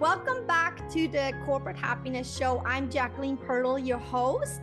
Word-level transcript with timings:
Welcome 0.00 0.44
back 0.44 0.90
to 0.90 1.06
the 1.06 1.32
Corporate 1.46 1.76
Happiness 1.76 2.36
Show. 2.36 2.60
I'm 2.66 2.90
Jacqueline 2.90 3.36
Pirtle, 3.36 3.78
your 3.78 3.98
host. 3.98 4.62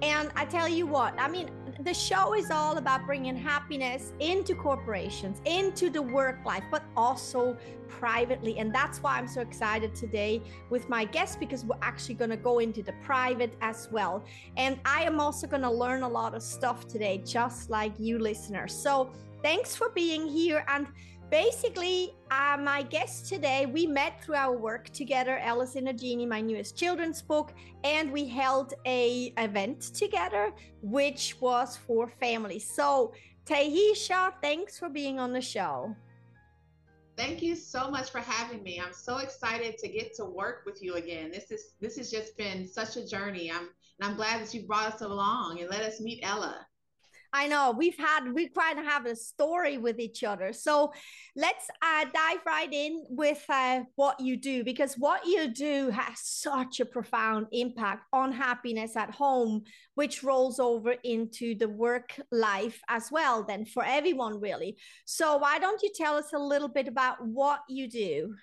And 0.00 0.30
I 0.34 0.46
tell 0.46 0.66
you 0.66 0.86
what, 0.86 1.12
I 1.20 1.28
mean, 1.28 1.50
the 1.80 1.92
show 1.92 2.32
is 2.34 2.50
all 2.50 2.78
about 2.78 3.04
bringing 3.04 3.36
happiness 3.36 4.14
into 4.20 4.54
corporations, 4.54 5.42
into 5.44 5.90
the 5.90 6.00
work 6.00 6.38
life, 6.46 6.64
but 6.70 6.82
also 6.96 7.58
privately. 7.88 8.58
And 8.58 8.74
that's 8.74 9.02
why 9.02 9.18
I'm 9.18 9.28
so 9.28 9.42
excited 9.42 9.94
today 9.94 10.40
with 10.70 10.88
my 10.88 11.04
guest 11.04 11.38
because 11.40 11.62
we're 11.62 11.76
actually 11.82 12.14
going 12.14 12.30
to 12.30 12.38
go 12.38 12.58
into 12.58 12.82
the 12.82 12.94
private 13.02 13.52
as 13.60 13.86
well. 13.92 14.24
And 14.56 14.80
I 14.86 15.02
am 15.02 15.20
also 15.20 15.46
going 15.46 15.62
to 15.62 15.70
learn 15.70 16.04
a 16.04 16.08
lot 16.08 16.34
of 16.34 16.42
stuff 16.42 16.88
today, 16.88 17.22
just 17.26 17.68
like 17.68 17.92
you 17.98 18.18
listeners. 18.18 18.72
So 18.72 19.12
thanks 19.42 19.76
for 19.76 19.90
being 19.90 20.26
here. 20.26 20.64
And 20.68 20.86
basically, 21.30 22.14
uh, 22.30 22.56
my 22.60 22.82
guest 22.82 23.28
today, 23.28 23.66
we 23.66 23.86
met 23.86 24.22
through 24.22 24.34
our 24.34 24.56
work 24.56 24.90
together, 24.90 25.38
Alice 25.38 25.76
and 25.76 25.86
Nagini, 25.86 26.26
my 26.26 26.40
newest 26.40 26.76
children's 26.76 27.22
book, 27.22 27.52
and 27.84 28.10
we 28.12 28.26
held 28.26 28.74
a 28.84 29.32
event 29.38 29.80
together, 29.94 30.52
which 30.82 31.36
was 31.40 31.76
for 31.76 32.08
families. 32.08 32.68
So, 32.68 33.12
Tyheshia, 33.46 34.34
thanks 34.42 34.78
for 34.78 34.88
being 34.88 35.18
on 35.18 35.32
the 35.32 35.40
show. 35.40 35.94
Thank 37.16 37.42
you 37.42 37.54
so 37.54 37.90
much 37.90 38.10
for 38.10 38.20
having 38.20 38.62
me. 38.62 38.80
I'm 38.80 38.92
so 38.92 39.18
excited 39.18 39.76
to 39.78 39.88
get 39.88 40.14
to 40.16 40.24
work 40.24 40.62
with 40.64 40.82
you 40.82 40.94
again. 40.94 41.30
This 41.30 41.50
is 41.50 41.74
this 41.80 41.98
has 41.98 42.10
just 42.10 42.36
been 42.38 42.66
such 42.66 42.96
a 42.96 43.06
journey. 43.06 43.50
I'm 43.50 43.68
and 44.00 44.10
I'm 44.10 44.16
glad 44.16 44.40
that 44.40 44.54
you 44.54 44.62
brought 44.66 44.94
us 44.94 45.02
along 45.02 45.60
and 45.60 45.68
let 45.68 45.82
us 45.82 46.00
meet 46.00 46.20
Ella. 46.22 46.66
I 47.32 47.46
know 47.46 47.74
we've 47.76 47.98
had 47.98 48.32
we 48.32 48.48
quite 48.48 48.76
have 48.76 49.06
a 49.06 49.14
story 49.14 49.78
with 49.78 50.00
each 50.00 50.24
other. 50.24 50.52
So 50.52 50.92
let's 51.36 51.68
uh, 51.82 52.04
dive 52.12 52.40
right 52.46 52.72
in 52.72 53.04
with 53.08 53.44
uh, 53.48 53.80
what 53.96 54.20
you 54.20 54.36
do 54.36 54.64
because 54.64 54.94
what 54.94 55.26
you 55.26 55.48
do 55.48 55.90
has 55.90 56.20
such 56.20 56.80
a 56.80 56.84
profound 56.84 57.46
impact 57.52 58.06
on 58.12 58.32
happiness 58.32 58.96
at 58.96 59.14
home, 59.14 59.62
which 59.94 60.22
rolls 60.22 60.58
over 60.58 60.94
into 61.04 61.54
the 61.54 61.68
work 61.68 62.20
life 62.32 62.80
as 62.88 63.10
well. 63.10 63.44
Then 63.44 63.64
for 63.64 63.84
everyone 63.84 64.40
really. 64.40 64.76
So 65.04 65.36
why 65.36 65.58
don't 65.58 65.82
you 65.82 65.90
tell 65.94 66.16
us 66.16 66.32
a 66.32 66.38
little 66.38 66.68
bit 66.68 66.88
about 66.88 67.24
what 67.24 67.60
you 67.68 67.88
do? 67.88 68.34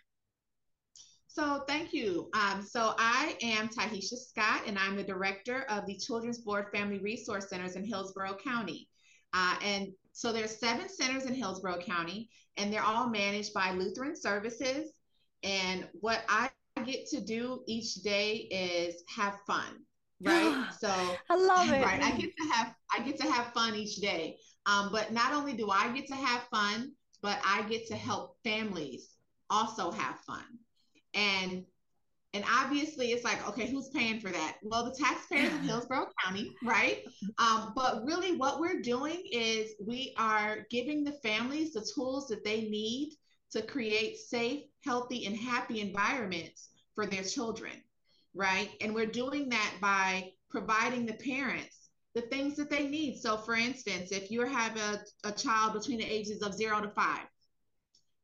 So 1.37 1.63
thank 1.67 1.93
you. 1.93 2.29
Um, 2.33 2.63
so 2.63 2.95
I 2.97 3.37
am 3.43 3.69
Tyheshia 3.69 4.17
Scott, 4.17 4.63
and 4.65 4.75
I'm 4.75 4.95
the 4.95 5.03
director 5.03 5.67
of 5.69 5.85
the 5.85 5.95
Children's 5.95 6.39
Board 6.39 6.65
Family 6.73 6.97
Resource 6.97 7.47
Centers 7.47 7.75
in 7.75 7.85
Hillsborough 7.85 8.37
County. 8.43 8.89
Uh, 9.35 9.55
and 9.63 9.89
so 10.13 10.33
there's 10.33 10.59
seven 10.59 10.89
centers 10.89 11.25
in 11.25 11.35
Hillsborough 11.35 11.77
County, 11.77 12.27
and 12.57 12.73
they're 12.73 12.81
all 12.81 13.07
managed 13.07 13.53
by 13.53 13.71
Lutheran 13.71 14.15
Services. 14.15 14.93
And 15.43 15.87
what 15.99 16.23
I 16.27 16.49
get 16.83 17.05
to 17.09 17.21
do 17.21 17.61
each 17.67 17.93
day 18.01 18.47
is 18.49 19.03
have 19.15 19.37
fun, 19.45 19.85
right? 20.19 20.69
so 20.79 20.89
I 21.29 21.35
love 21.35 21.69
it. 21.69 21.85
Right, 21.85 22.01
I 22.01 22.17
get 22.17 22.31
to 22.35 22.49
have 22.51 22.73
I 22.91 23.03
get 23.03 23.19
to 23.19 23.31
have 23.31 23.53
fun 23.53 23.75
each 23.75 23.97
day. 23.97 24.37
Um, 24.65 24.89
but 24.91 25.13
not 25.13 25.33
only 25.33 25.53
do 25.53 25.69
I 25.69 25.93
get 25.93 26.07
to 26.07 26.15
have 26.15 26.47
fun, 26.49 26.93
but 27.21 27.39
I 27.45 27.61
get 27.69 27.85
to 27.89 27.95
help 27.95 28.37
families 28.43 29.09
also 29.51 29.91
have 29.91 30.19
fun. 30.21 30.43
And 31.13 31.65
and 32.33 32.43
obviously 32.53 33.13
it's 33.13 33.23
like, 33.23 33.47
okay, 33.47 33.67
who's 33.67 33.89
paying 33.89 34.19
for 34.19 34.29
that? 34.29 34.57
Well, 34.61 34.85
the 34.85 34.95
taxpayers 34.95 35.53
of 35.53 35.61
Hillsborough 35.65 36.09
County, 36.23 36.53
right? 36.63 37.03
Um, 37.39 37.71
but 37.75 38.03
really 38.05 38.35
what 38.35 38.59
we're 38.59 38.81
doing 38.81 39.23
is 39.31 39.71
we 39.83 40.13
are 40.17 40.67
giving 40.69 41.03
the 41.03 41.13
families 41.13 41.73
the 41.73 41.89
tools 41.95 42.27
that 42.27 42.43
they 42.43 42.63
need 42.63 43.13
to 43.51 43.61
create 43.61 44.17
safe, 44.17 44.63
healthy, 44.83 45.25
and 45.25 45.35
happy 45.35 45.79
environments 45.79 46.69
for 46.93 47.07
their 47.07 47.23
children, 47.23 47.71
right? 48.35 48.69
And 48.81 48.93
we're 48.93 49.05
doing 49.05 49.49
that 49.49 49.75
by 49.81 50.31
providing 50.49 51.05
the 51.05 51.13
parents 51.13 51.77
the 52.17 52.21
things 52.23 52.55
that 52.55 52.69
they 52.69 52.87
need. 52.87 53.19
So 53.19 53.37
for 53.37 53.53
instance, 53.53 54.11
if 54.11 54.31
you 54.31 54.41
have 54.41 54.75
a, 54.75 55.01
a 55.23 55.31
child 55.31 55.73
between 55.73 55.99
the 55.99 56.05
ages 56.05 56.41
of 56.41 56.55
zero 56.55 56.81
to 56.81 56.89
five 56.89 57.27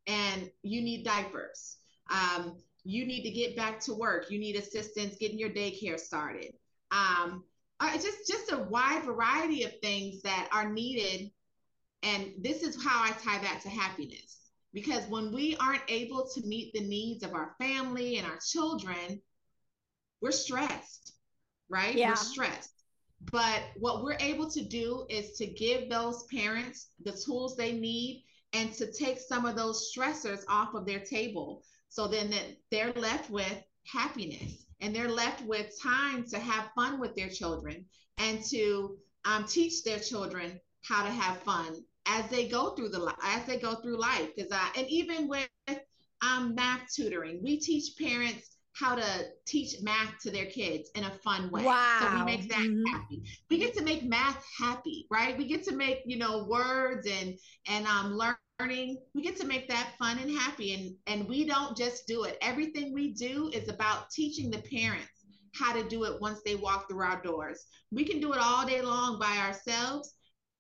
and 0.08 0.50
you 0.64 0.82
need 0.82 1.06
diapers, 1.06 1.78
um, 2.10 2.58
you 2.84 3.06
need 3.06 3.24
to 3.24 3.32
get 3.32 3.56
back 3.56 3.80
to 3.82 3.94
work. 3.94 4.30
You 4.30 4.40
need 4.40 4.56
assistance 4.56 5.16
getting 5.20 5.40
your 5.40 5.50
daycare 5.50 6.00
started. 6.00 6.54
Um, 6.92 7.44
uh, 7.80 7.94
just 7.94 8.28
just 8.28 8.52
a 8.52 8.58
wide 8.58 9.04
variety 9.04 9.64
of 9.64 9.72
things 9.82 10.22
that 10.22 10.50
are 10.52 10.72
needed. 10.72 11.32
And 12.04 12.34
this 12.40 12.64
is 12.64 12.84
how 12.84 13.02
i 13.04 13.12
tie 13.12 13.40
that 13.40 13.62
to 13.64 13.70
happiness. 13.70 14.50
Because 14.74 15.06
when 15.08 15.32
we 15.32 15.56
aren't 15.58 15.84
able 15.88 16.28
to 16.34 16.42
meet 16.46 16.74
the 16.74 16.82
needs 16.82 17.24
of 17.24 17.34
our 17.34 17.56
family 17.60 18.18
and 18.18 18.28
our 18.28 18.40
children 18.46 19.22
we're 20.22 20.32
stressed 20.32 21.14
right? 21.74 21.96
Yeah. 21.96 22.10
we're 22.10 22.16
stressed. 22.16 22.70
But 23.32 23.64
what 23.80 24.04
we're 24.04 24.18
able 24.20 24.50
to 24.52 24.62
do 24.62 25.06
is 25.10 25.32
to 25.38 25.46
give 25.46 25.90
those 25.90 26.26
parents 26.26 26.90
the 27.04 27.12
tools 27.12 27.56
they 27.56 27.72
need 27.72 28.26
and 28.54 28.72
to 28.74 28.92
take 28.92 29.20
some 29.20 29.46
of 29.46 29.56
those 29.56 29.92
stressors 29.92 30.44
off 30.48 30.74
of 30.76 30.86
their 30.86 31.00
table 31.00 31.64
so 31.94 32.08
then 32.08 32.32
that 32.32 32.58
they're 32.72 32.92
left 32.94 33.30
with 33.30 33.64
happiness 33.86 34.66
and 34.82 34.96
they're 34.96 35.12
left 35.12 35.46
with 35.46 35.80
time 35.80 36.26
to 36.28 36.40
have 36.40 36.72
fun 36.76 37.00
with 37.00 37.16
their 37.16 37.30
children 37.30 37.86
and 38.18 38.44
to 38.46 38.98
um, 39.26 39.46
teach 39.46 39.84
their 39.84 40.00
children 40.00 40.60
how 40.84 41.04
to 41.04 41.12
have 41.12 41.38
fun 41.44 41.84
as 42.08 42.28
they 42.30 42.48
go 42.48 42.72
through 42.72 42.90
the 42.90 43.14
as 43.22 43.46
they 43.46 43.60
go 43.60 43.76
through 43.76 44.00
life. 44.00 44.28
Because 44.36 44.52
I 44.52 44.72
and 44.76 44.88
even 44.90 45.28
with 45.28 45.48
um, 46.24 46.56
math 46.56 46.92
tutoring, 46.96 47.42
we 47.44 47.60
teach 47.60 47.96
parents 47.96 48.58
how 48.74 48.96
to 48.96 49.26
teach 49.46 49.76
math 49.84 50.20
to 50.24 50.32
their 50.32 50.48
kids 50.48 50.90
in 50.96 51.04
a 51.04 51.12
fun 51.24 51.52
way. 51.52 51.64
Wow. 51.64 52.00
So 52.02 52.18
we 52.18 52.26
make 52.26 52.50
that 52.50 52.58
mm-hmm. 52.58 52.92
happy. 52.92 53.22
We 53.52 53.60
get 53.60 53.76
to 53.76 53.84
make 53.84 54.04
math 54.04 54.44
happy, 54.60 55.06
right? 55.12 55.38
We 55.38 55.48
get 55.48 55.64
to 55.66 55.76
make, 55.76 56.00
you 56.06 56.18
know, 56.18 56.46
words 56.50 57.06
and 57.08 57.38
and 57.68 57.86
um 57.86 58.16
learn 58.16 58.36
learning 58.60 58.98
we 59.14 59.22
get 59.22 59.36
to 59.38 59.48
make 59.48 59.68
that 59.68 59.94
fun 59.98 60.18
and 60.20 60.32
happy 60.32 60.74
and 60.74 60.96
and 61.08 61.28
we 61.28 61.46
don't 61.46 61.76
just 61.76 62.08
do 62.08 62.24
it. 62.24 62.38
Everything 62.42 62.94
we 62.94 63.14
do 63.14 63.50
is 63.54 63.68
about 63.70 64.10
teaching 64.10 64.50
the 64.50 64.62
parents 64.62 65.26
how 65.56 65.74
to 65.74 65.88
do 65.88 66.04
it 66.04 66.20
once 66.22 66.42
they 66.44 66.56
walk 66.56 66.88
through 66.88 67.04
our 67.04 67.22
doors. 67.22 67.66
We 67.92 68.06
can 68.06 68.20
do 68.20 68.34
it 68.34 68.40
all 68.42 68.66
day 68.66 68.82
long 68.82 69.20
by 69.20 69.38
ourselves 69.38 70.14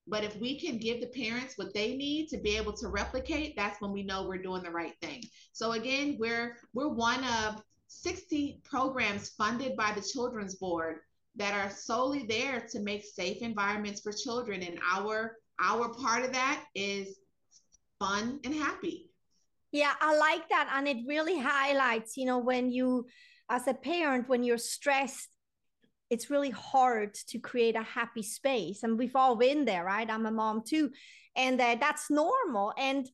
but 0.05 0.25
if 0.25 0.35
we 0.35 0.59
can 0.59 0.77
give 0.77 0.99
the 0.99 1.07
parents 1.07 1.57
what 1.57 1.73
they 1.73 1.95
need 1.95 2.27
to 2.27 2.37
be 2.37 2.57
able 2.57 2.73
to 2.73 2.89
replicate 2.89 3.55
that's 3.55 3.79
when 3.81 3.91
we 3.91 4.03
know 4.03 4.27
we're 4.27 4.41
doing 4.41 4.63
the 4.63 4.71
right 4.71 4.95
thing. 5.01 5.23
So 5.51 5.73
again 5.73 6.17
we're 6.19 6.57
we're 6.73 6.89
one 6.89 7.23
of 7.23 7.61
60 7.87 8.61
programs 8.63 9.29
funded 9.29 9.77
by 9.77 9.93
the 9.95 10.01
children's 10.01 10.55
board 10.55 10.97
that 11.35 11.53
are 11.53 11.69
solely 11.69 12.25
there 12.27 12.65
to 12.71 12.79
make 12.79 13.03
safe 13.03 13.41
environments 13.41 14.01
for 14.01 14.11
children 14.11 14.61
and 14.61 14.79
our 14.93 15.37
our 15.61 15.93
part 15.93 16.25
of 16.25 16.33
that 16.33 16.63
is 16.75 17.19
fun 18.03 18.39
and 18.43 18.53
happy. 18.53 19.09
Yeah, 19.71 19.93
I 19.99 20.15
like 20.17 20.49
that. 20.49 20.69
And 20.73 20.87
it 20.87 20.97
really 21.07 21.39
highlights, 21.39 22.17
you 22.17 22.25
know, 22.25 22.37
when 22.37 22.71
you, 22.71 23.07
as 23.49 23.67
a 23.67 23.73
parent, 23.73 24.29
when 24.29 24.43
you're 24.43 24.57
stressed, 24.57 25.29
it's 26.09 26.29
really 26.29 26.51
hard 26.51 27.13
to 27.29 27.39
create 27.39 27.75
a 27.75 27.83
happy 27.83 28.21
space. 28.21 28.83
And 28.83 28.99
we've 28.99 29.15
all 29.15 29.35
been 29.35 29.65
there, 29.65 29.83
right? 29.83 30.09
I'm 30.09 30.25
a 30.25 30.31
mom 30.31 30.63
too. 30.67 30.91
And 31.35 31.59
uh, 31.59 31.77
that's 31.79 32.11
normal. 32.11 32.73
And 32.77 33.09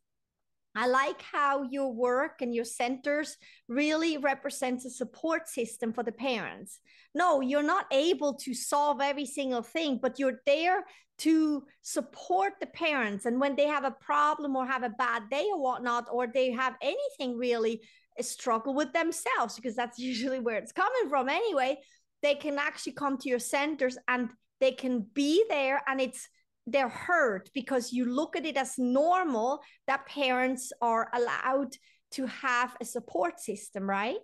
I 0.80 0.88
like 0.88 1.22
how 1.22 1.64
your 1.64 1.92
work 1.92 2.42
and 2.42 2.56
your 2.56 2.64
centers 2.64 3.36
really 3.68 4.18
represents 4.18 4.86
a 4.86 4.90
support 4.90 5.50
system 5.50 5.92
for 5.92 6.04
the 6.04 6.14
parents. 6.14 6.80
No, 7.14 7.42
you're 7.42 7.62
not 7.76 7.88
able 7.92 8.36
to 8.36 8.54
solve 8.54 9.02
every 9.02 9.26
single 9.26 9.62
thing, 9.62 10.00
but 10.02 10.20
you're 10.20 10.40
there 10.46 10.86
to 11.18 11.64
support 11.82 12.54
the 12.62 12.68
parents. 12.68 13.26
And 13.26 13.42
when 13.42 13.58
they 13.58 13.68
have 13.68 13.84
a 13.84 13.92
problem 14.00 14.56
or 14.56 14.66
have 14.66 14.84
a 14.84 14.96
bad 14.98 15.24
day 15.30 15.48
or 15.52 15.62
whatnot, 15.62 16.06
or 16.10 16.28
they 16.28 16.52
have 16.52 16.76
anything 16.82 17.38
really 17.38 17.82
struggle 18.22 18.74
with 18.74 18.94
themselves, 18.94 19.58
because 19.58 19.76
that's 19.76 20.00
usually 20.12 20.40
where 20.40 20.60
it's 20.60 20.72
coming 20.72 21.10
from 21.10 21.28
anyway, 21.28 21.78
they 22.22 22.36
can 22.36 22.58
actually 22.58 22.94
come 22.94 23.18
to 23.18 23.28
your 23.28 23.40
centers 23.40 23.98
and 24.08 24.30
they 24.62 24.72
can 24.72 25.06
be 25.14 25.44
there 25.50 25.82
and 25.88 26.00
it's 26.00 26.30
they're 26.68 26.90
hurt 26.90 27.50
because 27.54 27.92
you 27.92 28.06
look 28.06 28.36
at 28.36 28.46
it 28.46 28.58
as 28.58 28.78
normal 28.78 29.62
that 29.88 30.06
parents 30.06 30.72
are 30.82 31.10
allowed 31.14 31.76
to 32.12 32.26
have 32.28 32.76
a 32.82 32.86
support 32.86 33.40
system, 33.40 33.90
right? 33.90 34.18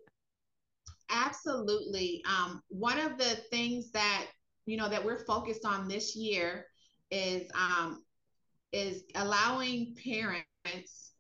Absolutely. 1.09 2.23
Um, 2.27 2.61
one 2.69 2.99
of 2.99 3.17
the 3.17 3.37
things 3.51 3.91
that 3.91 4.25
you 4.65 4.77
know 4.77 4.89
that 4.89 5.03
we're 5.03 5.23
focused 5.25 5.65
on 5.65 5.87
this 5.87 6.15
year 6.15 6.65
is 7.11 7.49
um, 7.53 8.03
is 8.71 9.03
allowing 9.15 9.95
parents 10.03 11.11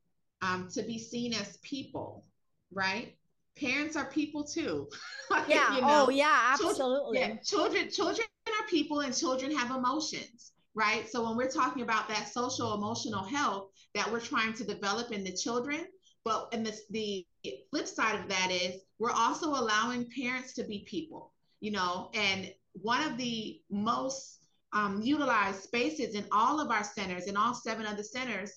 um, 0.41 0.67
to 0.73 0.83
be 0.83 0.97
seen 0.97 1.33
as 1.33 1.57
people, 1.57 2.25
right? 2.71 3.15
Parents 3.57 3.95
are 3.95 4.05
people 4.05 4.43
too. 4.43 4.89
yeah. 5.47 5.75
you 5.75 5.81
know? 5.81 6.05
Oh, 6.07 6.09
yeah. 6.09 6.49
Absolutely. 6.51 7.19
Children, 7.19 7.29
yeah. 7.29 7.35
Children, 7.43 7.89
children 7.89 8.27
are 8.47 8.67
people, 8.67 8.99
and 8.99 9.15
children 9.15 9.55
have 9.55 9.71
emotions 9.71 10.51
right? 10.75 11.09
So 11.09 11.23
when 11.23 11.37
we're 11.37 11.49
talking 11.49 11.81
about 11.81 12.09
that 12.09 12.27
social 12.27 12.73
emotional 12.73 13.23
health 13.23 13.69
that 13.95 14.11
we're 14.11 14.19
trying 14.19 14.53
to 14.53 14.63
develop 14.63 15.11
in 15.11 15.23
the 15.23 15.31
children, 15.31 15.85
but 16.23 16.49
and 16.51 16.65
this 16.65 16.81
the 16.89 17.25
flip 17.71 17.87
side 17.87 18.19
of 18.19 18.27
that 18.29 18.51
is 18.51 18.81
we're 18.99 19.11
also 19.11 19.49
allowing 19.49 20.09
parents 20.11 20.53
to 20.53 20.63
be 20.63 20.85
people, 20.87 21.33
you 21.61 21.71
know, 21.71 22.09
and 22.13 22.53
one 22.73 23.01
of 23.03 23.17
the 23.17 23.61
most 23.69 24.39
um, 24.73 25.01
utilized 25.01 25.61
spaces 25.63 26.15
in 26.15 26.25
all 26.31 26.59
of 26.59 26.69
our 26.69 26.83
centers, 26.83 27.27
in 27.27 27.37
all 27.37 27.53
seven 27.53 27.85
of 27.85 27.95
the 27.95 28.03
centers, 28.03 28.51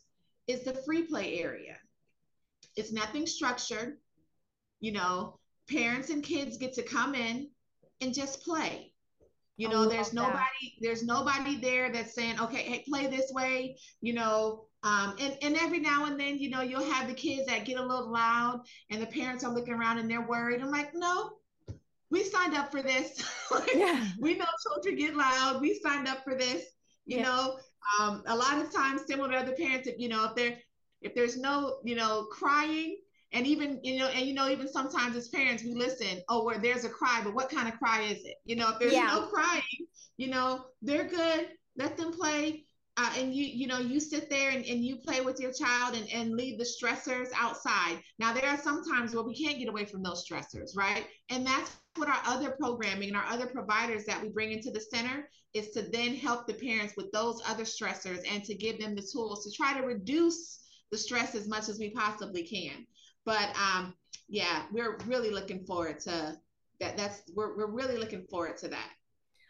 is 0.48 0.64
the 0.64 0.74
free 0.84 1.02
play 1.02 1.38
area. 1.38 1.76
It's 2.76 2.92
nothing 2.92 3.26
structured. 3.26 3.98
You 4.80 4.92
know, 4.92 5.38
parents 5.68 6.10
and 6.10 6.22
kids 6.22 6.56
get 6.56 6.72
to 6.74 6.82
come 6.82 7.14
in 7.14 7.50
and 8.00 8.14
just 8.14 8.42
play. 8.42 8.92
You 9.58 9.68
know, 9.68 9.86
there's 9.86 10.12
nobody, 10.12 10.38
that. 10.62 10.80
there's 10.80 11.04
nobody 11.04 11.56
there 11.56 11.92
that's 11.92 12.14
saying, 12.14 12.40
okay, 12.40 12.62
hey, 12.62 12.84
play 12.88 13.08
this 13.08 13.30
way, 13.32 13.76
you 14.00 14.14
know. 14.14 14.64
Um, 14.84 15.16
and, 15.20 15.36
and 15.42 15.56
every 15.56 15.80
now 15.80 16.04
and 16.04 16.18
then, 16.18 16.38
you 16.38 16.48
know, 16.48 16.62
you'll 16.62 16.88
have 16.92 17.08
the 17.08 17.14
kids 17.14 17.46
that 17.46 17.64
get 17.64 17.76
a 17.76 17.84
little 17.84 18.10
loud 18.10 18.60
and 18.90 19.02
the 19.02 19.06
parents 19.06 19.42
are 19.42 19.52
looking 19.52 19.74
around 19.74 19.98
and 19.98 20.08
they're 20.08 20.26
worried. 20.26 20.62
I'm 20.62 20.70
like, 20.70 20.94
no, 20.94 21.32
we 22.10 22.22
signed 22.22 22.54
up 22.54 22.70
for 22.70 22.82
this. 22.82 23.20
like, 23.50 23.74
yeah. 23.74 24.06
We 24.20 24.36
know 24.36 24.46
children 24.62 24.94
get 24.94 25.16
loud. 25.16 25.60
We 25.60 25.80
signed 25.82 26.06
up 26.06 26.22
for 26.22 26.36
this. 26.36 26.64
You 27.06 27.18
yeah. 27.18 27.22
know, 27.24 27.58
um, 28.00 28.22
a 28.26 28.36
lot 28.36 28.58
of 28.58 28.72
times 28.72 29.02
similar 29.08 29.32
to 29.32 29.38
other 29.38 29.56
parents, 29.56 29.88
if 29.88 29.98
you 29.98 30.08
know, 30.08 30.26
if 30.26 30.36
they're 30.36 30.58
if 31.00 31.14
there's 31.14 31.36
no, 31.36 31.78
you 31.84 31.94
know, 31.94 32.26
crying, 32.30 32.98
and 33.32 33.46
even 33.46 33.80
you 33.82 33.98
know 33.98 34.08
and 34.08 34.26
you 34.26 34.34
know 34.34 34.48
even 34.48 34.68
sometimes 34.68 35.16
as 35.16 35.28
parents 35.28 35.62
we 35.62 35.74
listen 35.74 36.20
oh 36.28 36.44
where 36.44 36.58
there's 36.58 36.84
a 36.84 36.88
cry 36.88 37.20
but 37.22 37.34
what 37.34 37.50
kind 37.50 37.68
of 37.68 37.78
cry 37.78 38.02
is 38.02 38.24
it? 38.24 38.36
You 38.44 38.56
know 38.56 38.70
if 38.70 38.78
there's 38.78 38.92
yeah. 38.92 39.06
no 39.06 39.26
crying 39.26 39.62
you 40.18 40.28
know 40.28 40.66
they're 40.82 41.08
good. 41.08 41.48
Let 41.76 41.96
them 41.96 42.12
play. 42.12 42.64
Uh, 43.00 43.12
and 43.16 43.32
you 43.32 43.44
you 43.44 43.68
know 43.68 43.78
you 43.78 44.00
sit 44.00 44.28
there 44.28 44.50
and, 44.50 44.64
and 44.64 44.84
you 44.84 44.96
play 44.96 45.20
with 45.20 45.38
your 45.38 45.52
child 45.52 45.94
and, 45.96 46.10
and 46.12 46.34
leave 46.34 46.58
the 46.58 46.64
stressors 46.64 47.28
outside. 47.36 48.00
Now 48.18 48.32
there 48.32 48.46
are 48.46 48.58
some 48.58 48.84
times 48.84 49.14
where 49.14 49.22
we 49.22 49.36
can't 49.36 49.58
get 49.58 49.68
away 49.68 49.84
from 49.84 50.02
those 50.02 50.26
stressors 50.28 50.76
right? 50.76 51.06
And 51.30 51.46
that's 51.46 51.76
what 51.94 52.08
our 52.08 52.20
other 52.26 52.56
programming 52.58 53.08
and 53.08 53.16
our 53.16 53.26
other 53.26 53.46
providers 53.46 54.04
that 54.06 54.20
we 54.20 54.28
bring 54.28 54.50
into 54.50 54.72
the 54.72 54.80
center 54.80 55.30
is 55.54 55.70
to 55.70 55.82
then 55.82 56.14
help 56.14 56.46
the 56.46 56.54
parents 56.54 56.94
with 56.96 57.10
those 57.12 57.40
other 57.46 57.64
stressors 57.64 58.20
and 58.30 58.44
to 58.44 58.54
give 58.54 58.80
them 58.80 58.96
the 58.96 59.08
tools 59.12 59.44
to 59.44 59.52
try 59.52 59.78
to 59.78 59.86
reduce 59.86 60.60
the 60.90 60.98
stress 60.98 61.36
as 61.36 61.46
much 61.46 61.68
as 61.68 61.78
we 61.78 61.90
possibly 61.90 62.42
can 62.42 62.84
but 63.28 63.50
um, 63.60 63.92
yeah, 64.26 64.62
we're 64.72 64.96
really 65.06 65.30
looking 65.30 65.62
forward 65.66 66.00
to 66.00 66.34
that. 66.80 66.96
That's 66.96 67.20
we're 67.34 67.54
we're 67.58 67.70
really 67.70 67.98
looking 67.98 68.24
forward 68.30 68.56
to 68.58 68.68
that. 68.68 68.88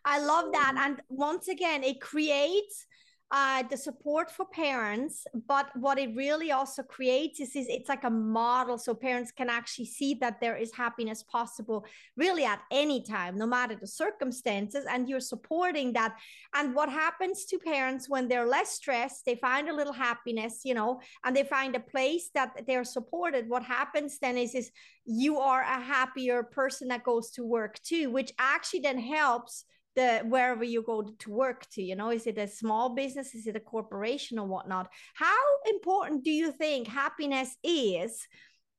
I 0.05 0.19
love 0.19 0.51
that, 0.53 0.75
and 0.77 1.01
once 1.09 1.47
again, 1.47 1.85
it 1.85 2.01
creates 2.01 2.87
uh, 3.31 3.63
the 3.65 3.77
support 3.77 4.31
for 4.31 4.47
parents 4.47 5.27
but 5.47 5.69
what 5.77 5.99
it 5.99 6.15
really 6.17 6.51
also 6.51 6.83
creates 6.83 7.41
is, 7.41 7.55
is 7.55 7.67
it's 7.69 7.89
like 7.89 8.05
a 8.05 8.11
model 8.11 8.79
so 8.79 8.95
parents 8.95 9.31
can 9.31 9.51
actually 9.51 9.85
see 9.85 10.15
that 10.15 10.41
there 10.41 10.57
is 10.57 10.73
happiness 10.75 11.23
possible 11.23 11.85
really 12.17 12.45
at 12.45 12.61
any 12.71 13.03
time 13.03 13.37
no 13.37 13.47
matter 13.47 13.75
the 13.75 13.87
circumstances 13.87 14.87
and 14.89 15.09
you're 15.09 15.21
supporting 15.21 15.93
that. 15.93 16.17
And 16.55 16.75
what 16.75 16.89
happens 16.89 17.45
to 17.47 17.59
parents 17.59 18.09
when 18.09 18.29
they're 18.29 18.47
less 18.47 18.73
stressed 18.73 19.27
they 19.27 19.35
find 19.37 19.69
a 19.69 19.75
little 19.75 19.93
happiness 19.93 20.63
you 20.65 20.75
know 20.75 21.01
and 21.25 21.37
they 21.37 21.45
find 21.45 21.77
a 21.77 21.81
place 21.81 22.31
that 22.35 22.67
they're 22.67 22.85
supported 22.85 23.49
what 23.49 23.63
happens 23.63 24.19
then 24.19 24.39
is 24.39 24.55
is 24.55 24.71
you 25.05 25.39
are 25.39 25.63
a 25.63 25.81
happier 25.81 26.43
person 26.43 26.89
that 26.89 27.05
goes 27.05 27.31
to 27.33 27.45
work 27.45 27.79
too 27.83 28.11
which 28.11 28.33
actually 28.39 28.81
then 28.81 28.99
helps 28.99 29.65
the 29.99 30.23
wherever 30.27 30.63
you 30.63 30.83
go 30.83 31.03
to 31.19 31.31
work 31.31 31.69
to 31.71 31.83
you 31.83 31.97
know 31.97 32.11
is 32.11 32.27
it 32.27 32.39
a 32.39 32.47
small 32.47 32.95
business? 32.95 33.35
Is 33.35 33.47
it 33.47 33.57
a 33.57 33.61
corporation 33.75 34.39
or 34.39 34.47
whatnot? 34.47 34.89
How 35.15 35.43
important 35.67 36.25
do 36.25 36.31
you 36.31 36.53
think 36.53 36.87
happiness 36.87 37.57
is 37.65 38.27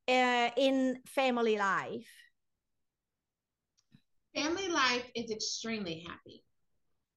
uh, 0.08 0.50
in 0.56 1.00
family 1.06 1.58
life? 1.58 2.08
Family 4.34 4.70
life 4.70 5.06
is 5.16 5.30
extremely 5.32 6.06
happy. 6.08 6.44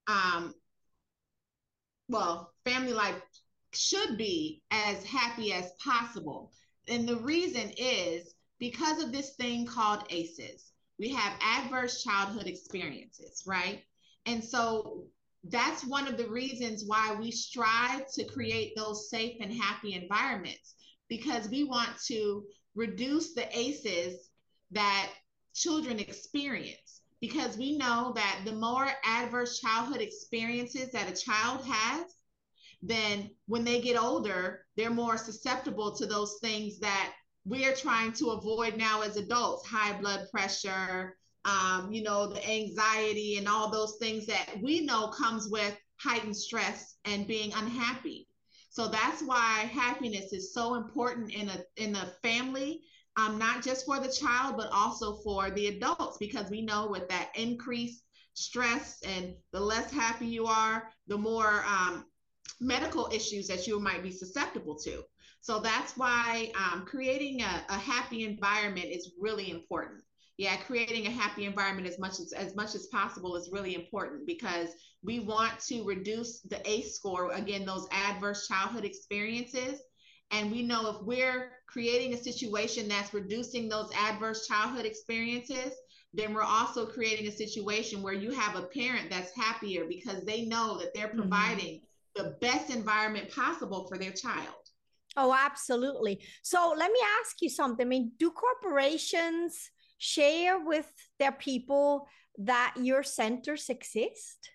Um 0.09 0.55
well 2.09 2.53
family 2.65 2.93
life 2.93 3.23
should 3.73 4.19
be 4.19 4.63
as 4.71 5.05
happy 5.05 5.53
as 5.53 5.71
possible. 5.83 6.53
And 6.89 7.09
the 7.09 7.21
reason 7.21 7.71
is 7.77 8.35
because 8.59 9.03
of 9.03 9.13
this 9.13 9.35
thing 9.37 9.67
called 9.67 10.05
ACEs 10.11 10.73
we 10.99 11.09
have 11.09 11.33
adverse 11.41 12.03
childhood 12.05 12.47
experiences 12.47 13.43
right 13.47 13.83
and 14.27 14.43
so 14.43 15.05
that's 15.45 15.85
one 15.85 16.07
of 16.07 16.17
the 16.17 16.29
reasons 16.29 16.85
why 16.87 17.17
we 17.19 17.31
strive 17.31 18.11
to 18.13 18.25
create 18.25 18.75
those 18.77 19.11
safe 19.11 19.37
and 19.41 19.53
happy 19.53 19.95
environments 19.95 20.77
because 21.09 21.49
we 21.49 21.65
want 21.65 21.91
to 22.07 22.45
reduce 22.75 23.35
the 23.35 23.47
ACEs 23.59 24.31
that 24.71 25.11
children 25.55 25.99
experience. 25.99 27.01
Because 27.21 27.57
we 27.57 27.77
know 27.77 28.13
that 28.17 28.41
the 28.45 28.53
more 28.53 28.91
adverse 29.05 29.61
childhood 29.61 30.01
experiences 30.01 30.91
that 30.91 31.09
a 31.09 31.21
child 31.21 31.65
has, 31.65 32.07
then 32.83 33.31
when 33.47 33.63
they 33.63 33.81
get 33.81 33.97
older, 33.97 34.65
they're 34.77 34.91
more 34.91 35.17
susceptible 35.17 35.95
to 35.97 36.07
those 36.07 36.39
things 36.41 36.81
that 36.81 37.13
we're 37.45 37.77
trying 37.77 38.13
to 38.15 38.31
avoid 38.31 38.77
now 38.77 39.03
as 39.03 39.17
adults 39.17 39.69
high 39.69 39.97
blood 40.01 40.27
pressure, 40.33 41.17
um, 41.45 41.93
you 41.93 42.03
know, 42.03 42.27
the 42.29 42.49
anxiety 42.49 43.37
and 43.37 43.49
all 43.49 43.71
those 43.71 43.97
things 43.99 44.27
that 44.27 44.49
we 44.63 44.81
know 44.81 45.09
comes 45.09 45.49
with 45.49 45.77
heightened 45.97 46.37
stress 46.37 46.97
and 47.05 47.27
being 47.27 47.53
unhappy. 47.55 48.29
So 48.71 48.89
that's 48.89 49.23
why 49.23 49.69
happiness 49.73 50.33
is 50.33 50.55
so 50.55 50.75
important 50.77 51.33
in 51.33 51.49
a 51.49 51.59
in 51.77 51.95
a 51.97 52.13
family, 52.23 52.81
um, 53.17 53.39
not 53.39 53.63
just 53.63 53.85
for 53.85 53.99
the 54.01 54.13
child, 54.13 54.57
but 54.57 54.71
also 54.73 55.17
for 55.17 55.51
the 55.51 55.67
adults, 55.67 56.17
because 56.19 56.51
we 56.51 56.63
know 56.63 56.89
with 56.89 57.09
that 57.09 57.31
increased 57.35 58.05
stress 58.35 59.01
and 59.05 59.35
the 59.53 59.61
less 59.61 59.91
happy 59.93 60.27
you 60.27 60.47
are, 60.47 60.89
the 61.07 61.19
more 61.19 61.65
um, 61.67 62.07
medical 62.61 63.09
issues 63.13 63.47
that 63.49 63.67
you 63.67 63.79
might 63.79 64.03
be 64.03 64.11
susceptible 64.11 64.77
to. 64.77 65.03
So 65.41 65.59
that's 65.59 65.97
why 65.97 66.53
um, 66.57 66.87
creating 66.87 67.43
a, 67.43 67.65
a 67.69 67.77
happy 67.77 68.25
environment 68.25 68.87
is 68.87 69.13
really 69.21 69.51
important 69.51 70.03
yeah 70.39 70.57
creating 70.57 71.07
a 71.07 71.11
happy 71.11 71.45
environment 71.45 71.87
as 71.87 71.99
much 71.99 72.13
as 72.13 72.33
as 72.33 72.55
much 72.55 72.75
as 72.75 72.87
possible 72.87 73.37
is 73.37 73.51
really 73.53 73.75
important 73.75 74.27
because 74.27 74.69
we 75.03 75.21
want 75.21 75.59
to 75.61 75.85
reduce 75.85 76.41
the 76.41 76.61
ACE 76.69 76.97
score 76.97 77.33
again 77.33 77.67
those 77.67 77.87
adverse 77.91 78.47
childhood 78.49 78.85
experiences 78.85 79.81
and 80.31 80.51
we 80.51 80.63
know 80.63 80.89
if 80.89 80.97
we're 81.03 81.53
creating 81.69 82.15
a 82.15 82.23
situation 82.23 82.89
that's 82.89 83.13
reducing 83.13 83.69
those 83.69 83.91
adverse 83.95 84.47
childhood 84.47 84.87
experiences 84.87 85.73
then 86.15 86.35
we're 86.35 86.43
also 86.43 86.87
creating 86.87 87.27
a 87.27 87.33
situation 87.33 88.03
where 88.03 88.13
you 88.13 88.31
have 88.31 88.57
a 88.57 88.63
parent 88.63 89.11
that's 89.11 89.35
happier 89.37 89.87
because 89.87 90.25
they 90.25 90.45
know 90.45 90.79
that 90.79 90.95
they're 90.95 91.09
mm-hmm. 91.09 91.21
providing 91.21 91.77
mm-hmm. 91.77 92.23
the 92.23 92.37
best 92.41 92.71
environment 92.71 93.31
possible 93.31 93.87
for 93.89 93.99
their 93.99 94.13
child 94.13 94.55
Oh, 95.15 95.35
absolutely. 95.39 96.21
So 96.43 96.75
let 96.75 96.91
me 96.91 96.99
ask 97.21 97.43
you 97.43 97.51
something. 97.51 97.87
I 97.87 97.89
mean, 97.89 98.13
do 98.19 98.31
corporations 98.31 99.71
share 100.03 100.59
with 100.59 100.93
their 101.21 101.31
people 101.31 102.09
that 102.37 102.75
your 102.77 103.05
centers 103.05 103.69
exist? 103.69 104.51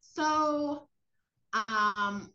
So, 0.00 0.88
um, 1.68 2.32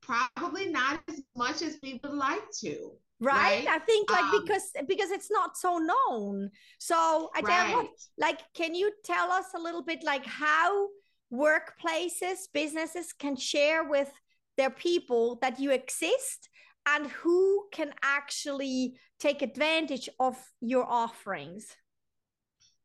probably 0.00 0.70
not 0.70 1.00
as 1.08 1.22
much 1.36 1.60
as 1.62 1.78
we 1.82 2.00
would 2.04 2.12
like 2.12 2.48
to. 2.60 2.92
Right? 3.20 3.66
right? 3.66 3.68
I 3.68 3.78
think 3.80 4.10
like 4.10 4.22
um, 4.22 4.42
because 4.42 4.70
because 4.86 5.10
it's 5.10 5.30
not 5.30 5.56
so 5.56 5.78
known. 5.78 6.50
So 6.78 7.30
I 7.34 7.40
right. 7.40 7.46
tell 7.46 7.76
what, 7.78 7.90
like, 8.16 8.40
can 8.54 8.74
you 8.74 8.92
tell 9.04 9.32
us 9.32 9.46
a 9.56 9.60
little 9.60 9.82
bit 9.82 10.04
like 10.04 10.24
how 10.26 10.88
workplaces, 11.32 12.46
businesses 12.52 13.12
can 13.12 13.34
share 13.34 13.82
with 13.88 14.12
their 14.56 14.70
people 14.70 15.38
that 15.42 15.58
you 15.58 15.72
exist 15.72 16.48
and 16.86 17.06
who 17.08 17.66
can 17.72 17.92
actually 18.02 18.96
take 19.18 19.42
advantage 19.42 20.08
of 20.20 20.36
your 20.60 20.84
offerings? 20.84 21.76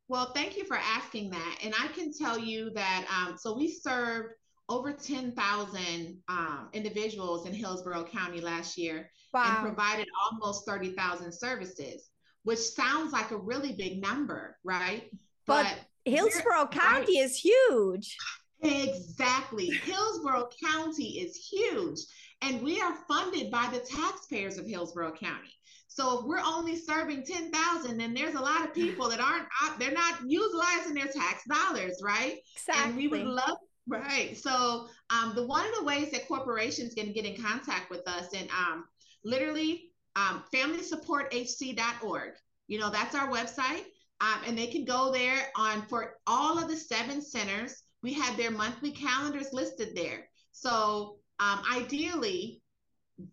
Well, 0.08 0.32
thank 0.34 0.58
you 0.58 0.66
for 0.66 0.78
asking 0.78 1.30
that. 1.32 1.60
And 1.64 1.74
I 1.80 1.88
can 1.90 2.12
tell 2.12 2.38
you 2.38 2.72
that 2.72 3.06
um, 3.16 3.38
so 3.38 3.56
we 3.56 3.70
served 3.70 4.34
over 4.68 4.94
10,000 4.94 6.18
um, 6.28 6.70
individuals 6.74 7.46
in 7.46 7.54
Hillsborough 7.54 8.06
County 8.06 8.42
last 8.42 8.78
year 8.78 9.10
wow. 9.34 9.44
and 9.46 9.66
provided 9.66 10.08
almost 10.32 10.66
30,000 10.68 11.32
services, 11.32 12.10
which 12.44 12.60
sounds 12.60 13.12
like 13.12 13.32
a 13.32 13.38
really 13.38 13.74
big 13.74 14.02
number, 14.02 14.58
right? 14.64 15.10
But, 15.46 15.64
but 15.64 16.12
Hillsborough 16.12 16.68
County 16.68 17.20
right. 17.20 17.26
is 17.26 17.38
huge. 17.38 18.16
Exactly. 18.62 19.68
Hillsborough 19.68 20.50
County 20.64 21.20
is 21.20 21.36
huge. 21.36 22.00
And 22.42 22.62
we 22.62 22.82
are 22.82 22.96
funded 23.08 23.52
by 23.52 23.70
the 23.72 23.80
taxpayers 23.80 24.58
of 24.58 24.66
Hillsborough 24.66 25.14
County. 25.14 25.54
So 25.88 26.20
if 26.20 26.26
we're 26.26 26.40
only 26.40 26.78
serving 26.78 27.26
10,000, 27.26 27.98
then 27.98 28.14
there's 28.14 28.36
a 28.36 28.40
lot 28.40 28.64
of 28.64 28.74
people 28.74 29.10
that 29.10 29.20
aren't, 29.20 29.48
they're 29.80 29.92
not 29.92 30.20
utilizing 30.26 30.94
their 30.94 31.08
tax 31.08 31.44
dollars, 31.46 32.00
right? 32.04 32.38
Exactly. 32.56 32.84
And 32.84 32.96
we 32.96 33.08
would 33.08 33.26
love, 33.26 33.58
right. 33.88 34.38
So 34.38 34.88
um, 35.10 35.34
the 35.36 35.46
one 35.46 35.68
of 35.68 35.76
the 35.76 35.84
ways 35.84 36.12
that 36.12 36.28
corporations 36.28 36.94
can 36.94 37.12
get 37.12 37.26
in 37.26 37.42
contact 37.42 37.90
with 37.90 38.08
us 38.08 38.28
and 38.34 38.48
um, 38.52 38.86
literally 39.26 39.92
um, 40.16 40.44
familysupporthc.org. 40.54 42.32
You 42.68 42.80
know, 42.80 42.90
that's 42.90 43.16
our 43.16 43.30
website. 43.30 43.84
Um, 44.22 44.42
and 44.46 44.58
they 44.58 44.68
can 44.68 44.86
go 44.86 45.12
there 45.12 45.48
on 45.56 45.82
for 45.88 46.16
all 46.28 46.58
of 46.58 46.70
the 46.70 46.76
seven 46.76 47.22
centers. 47.22 47.84
We 48.04 48.14
have 48.14 48.38
their 48.38 48.52
monthly 48.52 48.92
calendars 48.92 49.54
listed 49.54 49.96
there. 49.96 50.30
So 50.52 51.19
um, 51.40 51.62
ideally, 51.72 52.62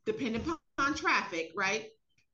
depending 0.04 0.42
upon 0.76 0.94
traffic, 0.94 1.52
right? 1.54 1.88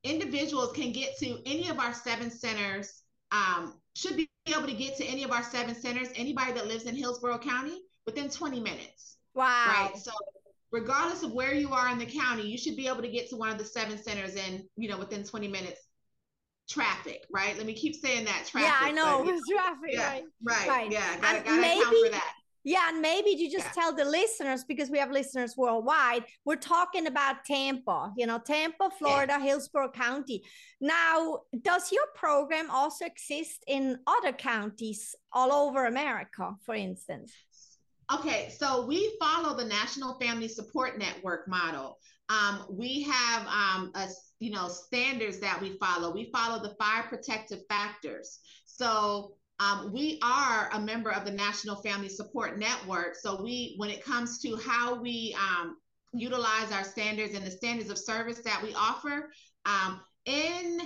Individuals 0.05 0.73
can 0.73 0.93
get 0.93 1.17
to 1.19 1.39
any 1.47 1.69
of 1.69 1.79
our 1.79 1.95
seven 1.95 2.31
centers, 2.31 3.03
um, 3.31 3.75
should 3.95 4.17
be 4.17 4.29
able 4.49 4.67
to 4.67 4.75
get 4.75 4.97
to 4.97 5.05
any 5.05 5.25
of 5.25 5.31
our 5.31 5.43
seven 5.43 5.75
centers, 5.75 6.09
anybody 6.15 6.53
that 6.53 6.67
lives 6.67 6.85
in 6.85 6.95
Hillsborough 6.95 7.39
County 7.39 7.83
within 8.07 8.29
20 8.29 8.61
minutes. 8.61 9.19
Wow. 9.35 9.89
Right. 9.93 9.97
So 9.97 10.11
regardless 10.73 11.23
of 11.23 11.33
where 11.33 11.55
you 11.55 11.71
are 11.71 11.91
in 11.91 11.99
the 11.99 12.07
county, 12.07 12.47
you 12.47 12.59
should 12.59 12.77
be 12.77 12.89
able 12.89 13.03
to 13.03 13.09
get 13.09 13.31
to 13.31 13.37
one 13.37 13.51
of 13.51 13.59
the 13.59 13.65
seven 13.65 14.03
centers 14.03 14.35
in, 14.35 14.67
you 14.77 14.89
know, 14.89 14.99
within 14.99 15.23
20 15.25 15.49
minutes. 15.49 15.81
Traffic, 16.69 17.27
right? 17.31 17.57
Let 17.57 17.67
me 17.67 17.75
keep 17.75 17.95
saying 17.95 18.25
that 18.25 18.47
traffic. 18.47 18.71
Yeah, 18.71 18.79
I 18.81 18.93
know. 18.93 19.25
but, 19.25 19.35
traffic, 19.51 19.91
yeah, 19.91 20.09
right? 20.09 20.23
Right. 20.43 20.69
Right. 20.69 20.93
Yeah. 20.93 21.21
Gotta, 21.21 21.41
gotta 21.41 21.61
maybe- 21.61 21.81
account 21.81 21.97
for 22.07 22.11
that. 22.13 22.33
Yeah, 22.65 22.89
and 22.91 23.01
maybe 23.01 23.31
you 23.31 23.51
just 23.51 23.67
Yeah. 23.67 23.73
tell 23.73 23.93
the 23.93 24.05
listeners 24.05 24.65
because 24.65 24.89
we 24.91 24.99
have 24.99 25.11
listeners 25.11 25.57
worldwide. 25.57 26.25
We're 26.45 26.57
talking 26.57 27.07
about 27.07 27.45
Tampa, 27.45 28.13
you 28.17 28.27
know, 28.27 28.39
Tampa, 28.39 28.91
Florida, 28.99 29.39
Hillsborough 29.41 29.91
County. 29.91 30.45
Now, 30.81 31.41
does 31.63 31.91
your 31.91 32.07
program 32.15 32.71
also 32.71 33.05
exist 33.05 33.65
in 33.67 33.99
other 34.07 34.33
counties 34.33 35.15
all 35.33 35.53
over 35.53 35.87
America, 35.87 36.55
for 36.65 36.75
instance? 36.75 37.33
Okay, 38.13 38.53
so 38.57 38.87
we 38.87 39.17
follow 39.19 39.57
the 39.57 39.65
National 39.65 40.19
Family 40.21 40.49
Support 40.49 40.99
Network 40.99 41.49
model. 41.49 41.99
Um, 42.29 42.67
we 42.71 43.03
have 43.03 43.47
um, 43.47 43.91
a 43.95 44.09
you 44.39 44.51
know 44.51 44.69
standards 44.69 45.39
that 45.41 45.61
we 45.61 45.77
follow. 45.79 46.13
We 46.13 46.31
follow 46.33 46.63
the 46.63 46.75
five 46.79 47.07
protective 47.07 47.61
factors. 47.69 48.39
So 48.67 49.37
um, 49.63 49.93
we 49.93 50.19
are 50.23 50.71
a 50.73 50.81
member 50.81 51.11
of 51.11 51.25
the 51.25 51.31
National 51.31 51.77
Family 51.77 52.09
Support 52.09 52.59
Network. 52.59 53.15
So 53.15 53.41
we, 53.41 53.75
when 53.77 53.91
it 53.91 54.05
comes 54.05 54.39
to 54.41 54.57
how 54.57 55.01
we 55.01 55.37
um, 55.39 55.77
utilize 56.13 56.73
our 56.73 56.85
standards 56.85 57.35
and 57.35 57.47
the 57.47 57.51
standards 57.51 57.91
of 57.91 57.99
service 57.99 58.41
that 58.41 58.61
we 58.63 58.75
offer, 58.75 59.31
um, 59.67 60.01
in 60.25 60.81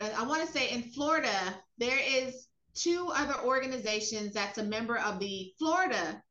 I 0.00 0.26
want 0.26 0.44
to 0.44 0.52
say 0.52 0.70
in 0.70 0.82
Florida, 0.82 1.30
there 1.78 1.98
is 1.98 2.48
two 2.74 3.10
other 3.14 3.34
organizations 3.44 4.34
that's 4.34 4.58
a 4.58 4.64
member 4.64 4.98
of 4.98 5.18
the 5.20 5.52
Florida 5.58 6.22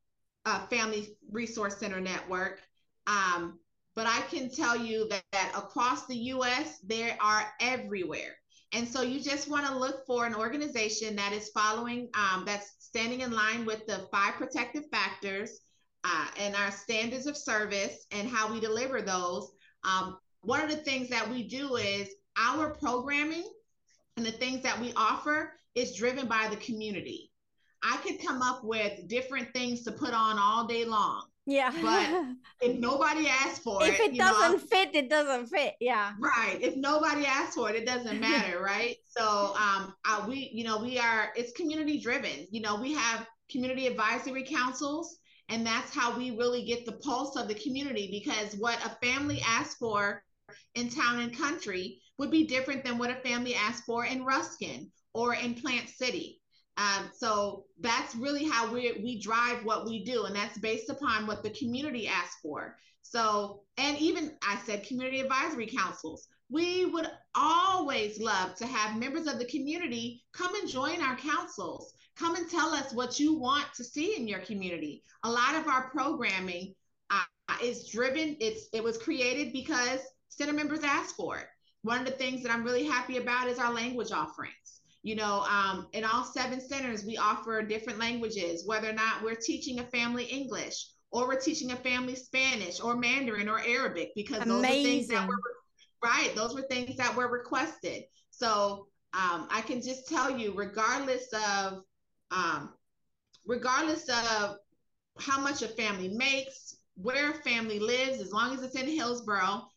uh, 0.46 0.68
Family 0.68 1.08
Resource 1.32 1.78
Center 1.78 2.00
Network. 2.00 2.62
Um, 3.08 3.60
but 3.96 4.06
I 4.06 4.22
can 4.30 4.52
tell 4.52 4.78
you 4.78 5.08
that, 5.10 5.24
that 5.32 5.54
across 5.58 6.06
the 6.06 6.16
US, 6.16 6.80
they 6.86 7.16
are 7.20 7.48
everywhere. 7.60 8.36
And 8.76 8.86
so 8.86 9.04
you 9.04 9.22
just 9.22 9.48
want 9.48 9.66
to 9.66 9.74
look 9.74 10.06
for 10.06 10.26
an 10.26 10.36
organization 10.36 11.16
that 11.16 11.32
is 11.32 11.50
following, 11.50 12.10
um, 12.14 12.44
that's 12.46 12.74
standing 12.80 13.22
in 13.22 13.32
line 13.32 13.66
with 13.66 13.88
the 13.88 14.06
five 14.12 14.34
protective 14.34 14.84
factors 14.92 15.62
uh, 16.04 16.28
and 16.38 16.54
our 16.58 16.72
standards 16.72 17.26
of 17.26 17.38
service 17.38 18.06
and 18.12 18.28
how 18.28 18.52
we 18.52 18.60
deliver 18.60 19.02
those. 19.02 19.50
Um, 19.86 20.18
one 20.42 20.60
of 20.60 20.70
the 20.70 20.76
things 20.76 21.08
that 21.08 21.30
we 21.30 21.48
do 21.48 21.78
is 21.78 22.10
our 22.38 22.70
programming 22.72 23.50
and 24.18 24.26
the 24.26 24.32
things 24.32 24.62
that 24.64 24.78
we 24.82 24.92
offer 24.98 25.54
is 25.74 25.96
driven 25.96 26.28
by 26.28 26.50
the 26.50 26.58
community. 26.58 27.32
I 27.82 27.96
could 28.04 28.20
come 28.20 28.42
up 28.42 28.66
with 28.66 29.08
different 29.08 29.54
things 29.54 29.84
to 29.84 29.94
put 29.94 30.14
on 30.14 30.38
all 30.38 30.68
day 30.68 30.84
long. 30.84 31.24
Yeah. 31.46 31.72
But 31.82 32.26
If 32.62 32.80
nobody 32.80 33.28
asks 33.28 33.60
for 33.60 33.84
if 33.84 34.00
it, 34.00 34.14
it 34.14 34.18
doesn't 34.18 34.60
fit, 34.70 34.96
it 34.96 35.10
doesn't 35.10 35.48
fit. 35.48 35.76
Yeah. 35.80 36.14
right 36.20 36.58
if 36.62 36.76
nobody 36.76 37.26
asks 37.26 37.56
for 37.56 37.70
it 37.70 37.76
it 37.76 37.86
doesn't 37.86 38.20
matter 38.30 38.62
right 38.62 38.96
so 39.06 39.54
um 39.60 39.94
uh, 40.06 40.26
we 40.28 40.50
you 40.54 40.64
know 40.64 40.78
we 40.80 40.98
are 40.98 41.32
it's 41.36 41.52
community 41.52 42.00
driven 42.00 42.48
you 42.50 42.62
know 42.62 42.80
we 42.80 42.94
have 42.94 43.28
community 43.52 43.88
advisory 43.88 44.44
councils 44.44 45.18
and 45.50 45.66
that's 45.68 45.94
how 45.94 46.18
we 46.18 46.32
really 46.32 46.64
get 46.66 46.86
the 46.86 46.94
pulse 46.94 47.36
of 47.36 47.48
the 47.48 47.54
community 47.56 48.08
because 48.10 48.56
what 48.58 48.80
a 48.86 49.06
family 49.06 49.42
asks 49.46 49.76
for 49.76 50.24
in 50.76 50.90
town 50.90 51.20
and 51.20 51.38
country 51.38 52.02
would 52.18 52.32
be 52.32 52.48
different 52.48 52.84
than 52.84 52.98
what 52.98 53.12
a 53.12 53.16
family 53.16 53.54
asks 53.54 53.86
for 53.86 54.06
in 54.06 54.24
ruskin 54.24 54.90
or 55.14 55.36
in 55.36 55.54
plant 55.54 55.90
city 55.90 56.40
um, 56.78 57.10
so 57.16 57.66
that's 57.80 58.16
really 58.16 58.46
how 58.46 58.72
we 58.72 59.00
we 59.04 59.20
drive 59.20 59.64
what 59.64 59.86
we 59.86 60.04
do 60.04 60.26
and 60.26 60.36
that's 60.36 60.58
based 60.58 60.90
upon 60.90 61.26
what 61.28 61.44
the 61.44 61.50
community 61.52 62.08
asks 62.08 62.38
for 62.42 62.76
so, 63.08 63.62
and 63.78 63.98
even 64.00 64.36
I 64.42 64.58
said 64.66 64.84
community 64.84 65.22
advisory 65.22 65.68
councils. 65.68 66.28
We 66.50 66.86
would 66.86 67.08
always 67.36 68.20
love 68.20 68.56
to 68.56 68.66
have 68.66 68.98
members 68.98 69.28
of 69.28 69.38
the 69.38 69.46
community 69.46 70.24
come 70.34 70.56
and 70.56 70.68
join 70.68 71.02
our 71.02 71.16
councils. 71.16 71.94
Come 72.16 72.36
and 72.36 72.50
tell 72.50 72.74
us 72.74 72.94
what 72.94 73.20
you 73.20 73.34
want 73.36 73.68
to 73.76 73.84
see 73.84 74.18
in 74.18 74.28
your 74.28 74.40
community. 74.40 75.04
A 75.24 75.30
lot 75.30 75.56
of 75.56 75.68
our 75.68 75.90
programming 75.92 76.74
uh, 77.12 77.24
is 77.62 77.88
driven. 77.88 78.38
It's 78.40 78.70
it 78.74 78.84
was 78.84 78.98
created 78.98 79.54
because 79.54 80.00
center 80.30 80.54
members 80.54 80.84
asked 80.84 81.16
for 81.16 81.38
it. 81.38 81.48
One 81.84 82.00
of 82.00 82.06
the 82.06 82.12
things 82.12 82.42
that 82.42 82.52
I'm 82.52 82.64
really 82.64 82.86
happy 82.86 83.18
about 83.18 83.48
is 83.48 83.60
our 83.60 83.72
language 83.72 84.12
offerings. 84.12 84.82
You 85.06 85.14
know, 85.14 85.42
um, 85.42 85.88
in 85.94 86.04
all 86.04 86.24
seven 86.24 86.60
centers, 86.60 87.06
we 87.06 87.16
offer 87.16 87.62
different 87.62 88.00
languages, 88.00 88.66
whether 88.66 88.90
or 88.90 88.94
not 88.94 89.22
we're 89.22 89.36
teaching 89.36 89.80
a 89.80 89.84
family 89.84 90.24
English 90.24 90.88
or 91.12 91.28
we're 91.28 91.40
teaching 91.40 91.70
a 91.74 91.76
family 91.76 92.16
Spanish 92.16 92.82
or 92.82 92.98
Mandarin 92.98 93.48
or 93.48 93.60
Arabic 93.60 94.14
because 94.16 94.44
those 94.44 94.66
are 94.66 94.68
things 94.68 95.08
that 95.10 95.28
were 95.28 95.36
right. 96.04 96.32
Those 96.36 96.56
were 96.56 96.64
things 96.72 96.98
that 96.98 97.16
were 97.16 97.28
requested. 97.28 98.06
So 98.32 98.88
um, 99.14 99.48
I 99.52 99.62
can 99.62 99.80
just 99.80 100.08
tell 100.08 100.40
you, 100.40 100.56
regardless 100.56 101.28
of 101.34 101.84
um, 102.32 102.74
regardless 103.46 104.10
of 104.10 104.56
how 105.20 105.40
much 105.40 105.62
a 105.62 105.68
family 105.68 106.10
makes, 106.10 106.78
where 106.96 107.30
a 107.30 107.44
family 107.44 107.78
lives, 107.78 108.20
as 108.20 108.32
long 108.32 108.56
as 108.56 108.64
it's 108.64 108.76
in 108.76 108.88
Hillsborough, 108.88 109.68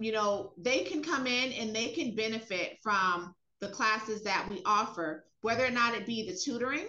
you 0.00 0.10
know, 0.10 0.52
they 0.58 0.80
can 0.80 1.00
come 1.00 1.28
in 1.28 1.52
and 1.52 1.76
they 1.76 1.90
can 1.90 2.16
benefit 2.16 2.78
from 2.82 3.36
the 3.60 3.68
classes 3.68 4.22
that 4.24 4.46
we 4.50 4.62
offer, 4.64 5.24
whether 5.42 5.64
or 5.64 5.70
not 5.70 5.94
it 5.94 6.06
be 6.06 6.28
the 6.30 6.36
tutoring. 6.36 6.86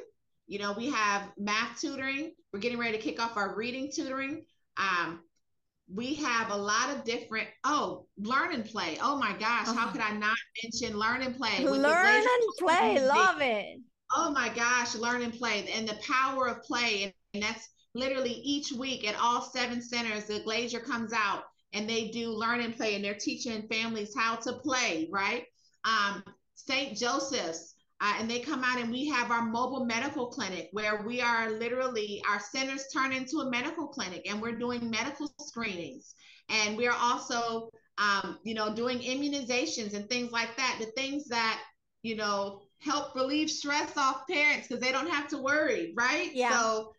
You 0.47 0.59
know, 0.59 0.73
we 0.73 0.89
have 0.91 1.31
math 1.37 1.79
tutoring. 1.81 2.33
We're 2.53 2.59
getting 2.59 2.77
ready 2.77 2.97
to 2.97 3.03
kick 3.03 3.19
off 3.21 3.37
our 3.37 3.55
reading 3.55 3.91
tutoring. 3.93 4.45
Um, 4.77 5.21
we 5.93 6.15
have 6.15 6.49
a 6.51 6.55
lot 6.57 6.89
of 6.89 7.03
different 7.03 7.47
oh 7.63 8.07
learn 8.17 8.51
and 8.55 8.65
play 8.65 8.97
oh 9.03 9.17
my 9.19 9.33
gosh 9.33 9.67
how 9.67 9.73
Uh-huh. 9.73 9.91
could 9.91 10.01
i 10.01 10.11
not 10.17 10.35
mention 10.63 10.97
learn 10.97 11.21
and 11.21 11.37
play 11.37 11.63
Learn 11.63 12.05
and 12.07 12.41
play. 12.59 12.99
Love 13.05 13.39
it. 13.39 13.77
oh 14.15 14.31
my 14.31 14.49
gosh 14.49 14.95
learn 14.95 15.21
and 15.21 15.31
play 15.31 15.69
and 15.71 15.87
the 15.87 15.93
power 16.01 16.47
of 16.47 16.63
play 16.63 17.03
and, 17.03 17.13
and 17.35 17.43
that's 17.43 17.69
literally 17.93 18.31
each 18.31 18.71
week 18.71 19.07
at 19.07 19.15
all 19.21 19.43
seven 19.43 19.79
centers 19.79 20.25
the 20.25 20.39
Glazer 20.39 20.83
comes 20.83 21.13
out 21.13 21.43
and 21.73 21.87
they 21.87 22.07
do 22.07 22.31
learn 22.31 22.61
and 22.61 22.75
play 22.75 22.95
and 22.95 23.05
they're 23.05 23.13
teaching 23.13 23.67
families 23.71 24.11
how 24.17 24.35
to 24.37 24.53
play 24.53 25.07
right 25.11 25.45
um, 25.83 26.23
st 26.55 26.97
joseph's 26.97 27.75
uh, 28.01 28.13
and 28.19 28.29
they 28.29 28.39
come 28.39 28.63
out 28.63 28.79
and 28.79 28.91
we 28.91 29.07
have 29.07 29.31
our 29.31 29.43
mobile 29.43 29.85
medical 29.85 30.27
clinic 30.27 30.67
where 30.73 31.03
we 31.05 31.21
are 31.21 31.51
literally 31.51 32.21
our 32.29 32.39
centers 32.39 32.87
turn 32.93 33.13
into 33.13 33.37
a 33.37 33.49
medical 33.49 33.87
clinic 33.87 34.29
and 34.29 34.41
we're 34.41 34.57
doing 34.57 34.89
medical 34.89 35.31
screenings. 35.39 36.13
And 36.49 36.75
we 36.75 36.87
are 36.87 36.97
also 36.99 37.69
um, 37.97 38.39
you 38.43 38.53
know 38.53 38.75
doing 38.75 38.99
immunizations 38.99 39.93
and 39.93 40.09
things 40.09 40.31
like 40.31 40.57
that 40.57 40.77
the 40.79 40.87
things 40.87 41.27
that 41.29 41.61
you 42.03 42.15
know 42.15 42.61
help 42.79 43.15
relieve 43.15 43.49
stress 43.49 43.95
off 43.95 44.27
parents 44.29 44.67
because 44.67 44.83
they 44.83 44.91
don't 44.91 45.09
have 45.09 45.29
to 45.29 45.37
worry 45.37 45.93
right? 45.95 46.31
Yeah. 46.33 46.49
so 46.59 46.91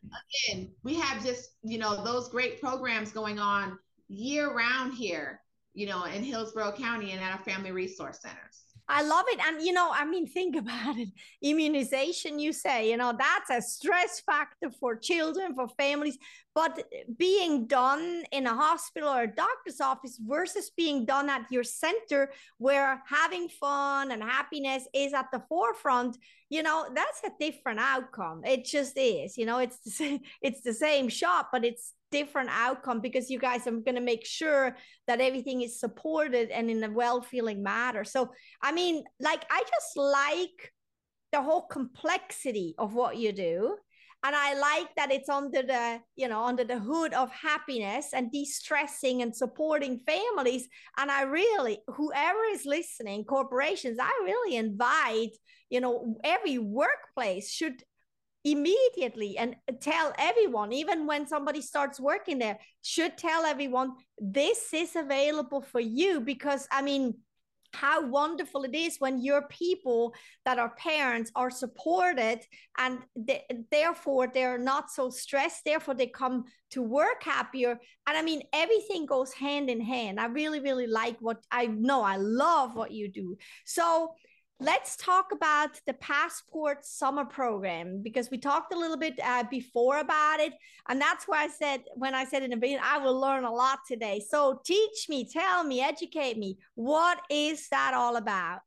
again 0.49 0.73
we 0.83 0.95
have 0.95 1.23
just 1.23 1.51
you 1.63 1.77
know 1.77 2.03
those 2.03 2.31
great 2.31 2.61
programs 2.63 3.13
going 3.13 3.39
on 3.39 3.79
year 4.09 4.55
round 4.55 4.95
here 4.95 5.43
you 5.75 5.87
know 5.87 6.05
in 6.05 6.25
hillsborough 6.25 6.73
county 6.73 7.13
and 7.13 7.23
at 7.23 7.31
our 7.31 7.45
family 7.45 7.73
resource 7.73 8.21
centers 8.23 8.67
I 8.89 9.03
love 9.03 9.25
it. 9.29 9.41
And, 9.47 9.63
you 9.63 9.73
know, 9.73 9.91
I 9.93 10.05
mean, 10.05 10.27
think 10.27 10.57
about 10.65 10.99
it. 10.99 11.09
Immunization, 11.43 12.39
you 12.39 12.53
say, 12.53 12.91
you 12.91 12.97
know, 12.97 13.17
that's 13.19 13.51
a 13.51 13.67
stress 13.67 14.21
factor 14.21 14.71
for 14.71 14.97
children, 14.97 15.55
for 15.55 15.69
families. 15.77 16.19
But 16.55 16.85
being 17.19 17.67
done 17.67 18.25
in 18.33 18.47
a 18.47 18.55
hospital 18.55 19.11
or 19.11 19.25
a 19.25 19.27
doctor's 19.27 19.81
office 19.81 20.19
versus 20.27 20.71
being 20.75 21.05
done 21.05 21.29
at 21.29 21.51
your 21.51 21.65
center 21.65 22.31
where 22.57 23.03
having 23.07 23.49
fun 23.49 24.11
and 24.11 24.23
happiness 24.23 24.89
is 24.95 25.13
at 25.13 25.27
the 25.33 25.43
forefront, 25.51 26.17
you 26.49 26.63
know, 26.63 26.87
that's 26.95 27.21
a 27.25 27.31
different 27.39 27.81
outcome. 27.81 28.43
It 28.45 28.65
just 28.65 28.97
is, 28.97 29.37
you 29.37 29.45
know, 29.45 29.59
it's 29.59 29.79
the 29.81 29.91
same, 30.03 30.21
it's 30.41 30.63
the 30.63 30.73
same 30.73 31.09
shop, 31.11 31.51
but 31.53 31.65
it's 31.65 31.93
different 32.11 32.51
outcome 32.53 33.01
because 33.01 33.31
you 33.31 33.39
guys 33.39 33.67
are 33.67 33.73
going 33.73 33.95
to 33.97 34.01
make 34.01 34.25
sure 34.27 34.77
that 35.07 35.21
everything 35.21 35.63
is 35.63 35.81
supported 35.81 36.51
and 36.51 36.71
in 36.71 36.83
a 36.85 36.91
well-feeling 36.91 37.63
manner. 37.63 38.05
So 38.05 38.31
I 38.63 38.73
mean, 38.73 39.05
like, 39.21 39.45
I 39.51 39.63
just 39.69 39.97
like 39.97 40.73
the 41.33 41.43
whole 41.43 41.63
complexity 41.67 42.75
of 42.79 42.95
what 42.95 43.17
you 43.17 43.33
do. 43.33 43.77
and 44.25 44.35
i 44.35 44.55
like 44.55 44.89
that 44.97 45.13
it's 45.13 45.29
under 45.29 45.63
the 45.63 46.01
you 46.17 46.27
know 46.29 46.43
under 46.45 46.65
the 46.65 46.79
hood 46.79 47.13
of 47.15 47.31
happiness 47.31 48.07
and 48.13 48.33
de-stressing 48.33 49.23
and 49.23 49.35
supporting 49.37 50.01
families 50.07 50.69
and 50.99 51.11
i 51.11 51.23
really 51.23 51.79
whoever 51.89 52.43
is 52.53 52.65
listening 52.65 53.25
corporations 53.25 53.99
i 54.01 54.11
really 54.25 54.57
invite 54.57 55.35
you 55.71 55.81
know 55.81 56.17
every 56.25 56.59
workplace 56.59 57.51
should 57.51 57.83
immediately 58.47 59.37
and 59.37 59.57
tell 59.81 60.13
everyone 60.19 60.73
even 60.73 61.05
when 61.05 61.27
somebody 61.27 61.61
starts 61.61 61.99
working 61.99 62.39
there 62.39 62.57
should 62.81 63.19
tell 63.19 63.45
everyone 63.45 63.91
this 64.19 64.73
is 64.73 64.95
available 64.95 65.61
for 65.61 65.81
you 65.81 66.21
because 66.21 66.69
i 66.71 66.81
mean 66.81 67.13
how 67.73 68.07
wonderful 68.07 68.63
it 68.63 68.75
is 68.75 68.99
when 69.01 69.21
your 69.21 69.43
people 69.49 70.15
that 70.45 70.59
are 70.61 70.75
parents 70.77 71.33
are 71.35 71.51
supported 71.51 72.41
and 72.79 73.01
therefore 73.73 74.29
they're 74.33 74.59
not 74.59 74.91
so 74.91 75.11
stressed 75.11 75.65
therefore 75.65 75.95
they 75.95 76.07
come 76.07 76.45
to 76.71 76.83
work 76.83 77.23
happier. 77.23 77.79
And 78.07 78.17
i 78.17 78.23
mean 78.23 78.43
everything 78.53 79.05
goes 79.05 79.33
hand 79.33 79.69
in 79.69 79.81
hand. 79.81 80.19
I 80.21 80.27
really 80.27 80.61
really 80.61 80.87
like 80.87 81.17
what 81.21 81.39
i 81.51 81.67
know 81.67 82.03
i 82.03 82.17
love 82.17 82.77
what 82.77 82.93
you 82.93 83.09
do. 83.09 83.37
So 83.65 84.15
let's 84.59 84.97
talk 84.97 85.33
about 85.33 85.81
the 85.87 85.93
passport 85.95 86.85
summer 86.85 87.25
program 87.25 88.01
because 88.03 88.31
we 88.31 88.39
talked 88.39 88.73
a 88.73 88.79
little 88.79 88.97
bit 88.97 89.19
uh, 89.23 89.45
before 89.51 89.99
about 89.99 90.41
it 90.41 90.55
and 90.89 90.99
that's 90.99 91.27
why 91.27 91.45
i 91.45 91.49
said 91.49 91.83
when 91.95 92.15
i 92.15 92.25
said 92.25 92.43
in 92.43 92.51
the 92.51 92.57
beginning 92.57 92.83
i 92.83 92.97
will 92.97 93.21
learn 93.21 93.45
a 93.45 93.53
lot 93.53 93.81
today. 93.87 94.21
So 94.29 94.61
teach 94.65 95.09
me 95.09 95.29
tell 95.31 95.65
me 95.65 95.81
educate 95.81 96.39
me. 96.39 96.59
What 96.75 97.21
is 97.31 97.69
that 97.71 97.95
all 97.95 98.17
about? 98.17 98.61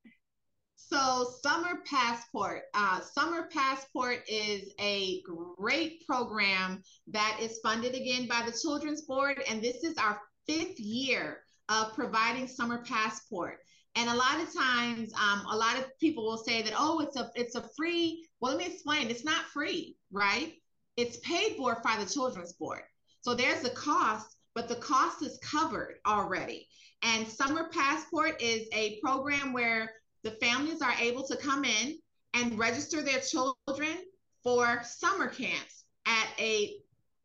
So 0.76 1.28
summer 1.44 1.82
passport 1.86 2.64
uh, 2.74 3.02
summer 3.02 3.48
passport 3.52 4.24
is 4.28 4.74
a 4.80 5.22
great 5.58 6.06
program 6.08 6.82
that 7.08 7.38
is 7.42 7.60
funded 7.62 7.94
again 7.94 8.28
by 8.28 8.44
the 8.46 8.58
children's 8.60 9.04
board 9.04 9.42
and 9.48 9.62
this 9.62 9.84
is 9.84 9.98
our 9.98 10.20
fifth 10.48 10.80
year 10.80 11.42
of 11.68 11.94
providing 11.94 12.48
summer 12.48 12.84
passport 12.84 13.60
and 13.96 14.10
a 14.10 14.16
lot 14.16 14.42
of 14.42 14.54
times, 14.54 15.12
um, 15.14 15.46
a 15.50 15.58
lot 15.58 15.78
of 15.78 15.86
people 16.00 16.26
will 16.26 16.38
say 16.38 16.62
that, 16.62 16.74
oh, 16.78 17.00
it's 17.00 17.16
a 17.16 17.32
it's 17.36 17.56
a 17.56 17.68
free. 17.76 18.28
Well, 18.40 18.56
let 18.56 18.60
me 18.60 18.74
explain. 18.74 19.10
It's 19.10 19.26
not 19.26 19.46
free, 19.46 19.96
right? 20.12 20.54
It's 20.96 21.18
paid 21.18 21.56
for 21.58 21.82
by 21.84 21.98
the 21.98 22.10
children's 22.10 22.54
board. 22.54 22.82
So 23.22 23.34
there's 23.34 23.62
the 23.62 23.72
cost, 23.72 24.38
but 24.56 24.68
the 24.68 24.76
cost 24.76 25.24
is 25.24 25.40
covered 25.42 25.96
already. 26.06 26.68
And 27.04 27.28
Summer 27.28 27.70
Passport 27.72 28.42
is 28.42 28.68
a 28.74 29.00
program 29.02 29.54
where 29.54 29.92
the 30.24 30.32
families 30.32 30.82
are 30.82 30.94
able 31.00 31.26
to 31.28 31.38
come 31.38 31.64
in 31.64 31.98
and 32.34 32.58
register 32.58 33.02
their 33.02 33.20
children 33.20 33.98
for 34.44 34.82
summer 34.84 35.28
camps 35.28 35.86
at 36.06 36.28
a 36.40 36.76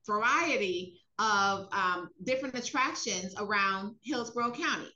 variety 0.06 1.00
of 1.18 1.68
um, 1.72 2.08
different 2.24 2.56
attractions 2.56 3.34
around 3.38 3.94
Hillsborough 4.02 4.52
County. 4.52 4.90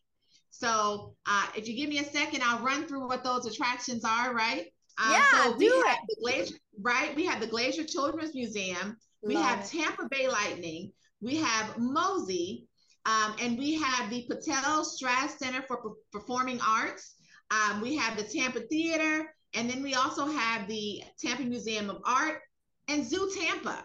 So 0.50 1.14
uh, 1.26 1.46
if 1.56 1.68
you 1.68 1.76
give 1.76 1.88
me 1.88 1.98
a 1.98 2.04
second, 2.04 2.42
I'll 2.44 2.64
run 2.64 2.86
through 2.86 3.06
what 3.06 3.24
those 3.24 3.46
attractions 3.46 4.04
are, 4.04 4.34
right? 4.34 4.66
Um, 5.02 5.12
yeah, 5.12 5.44
so 5.44 5.56
we 5.56 5.68
do 5.68 5.84
have 5.86 5.98
it. 6.08 6.16
the 6.18 6.30
Glazer, 6.30 6.58
right? 6.80 7.14
We 7.14 7.26
have 7.26 7.40
the 7.40 7.46
Glazer 7.46 7.88
Children's 7.88 8.34
Museum. 8.34 8.96
We 9.22 9.34
Love 9.34 9.44
have 9.44 9.60
it. 9.60 9.66
Tampa 9.66 10.08
Bay 10.10 10.28
Lightning. 10.28 10.92
We 11.20 11.36
have 11.36 11.76
MOSI. 11.76 12.64
Um, 13.06 13.36
and 13.40 13.56
we 13.56 13.80
have 13.80 14.10
the 14.10 14.26
Patel 14.28 14.84
Straz 14.84 15.38
Center 15.38 15.62
for 15.62 15.78
P- 15.78 15.88
Performing 16.12 16.60
Arts. 16.60 17.14
Um, 17.50 17.80
we 17.80 17.96
have 17.96 18.18
the 18.18 18.24
Tampa 18.24 18.60
Theater. 18.60 19.32
And 19.54 19.70
then 19.70 19.82
we 19.82 19.94
also 19.94 20.26
have 20.26 20.68
the 20.68 21.02
Tampa 21.18 21.44
Museum 21.44 21.88
of 21.88 22.02
Art 22.04 22.40
and 22.88 23.06
Zoo 23.06 23.30
Tampa, 23.34 23.84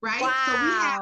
right? 0.00 0.22
Wow. 0.22 0.34
So 0.46 0.62
we 0.62 0.72
have 0.72 1.00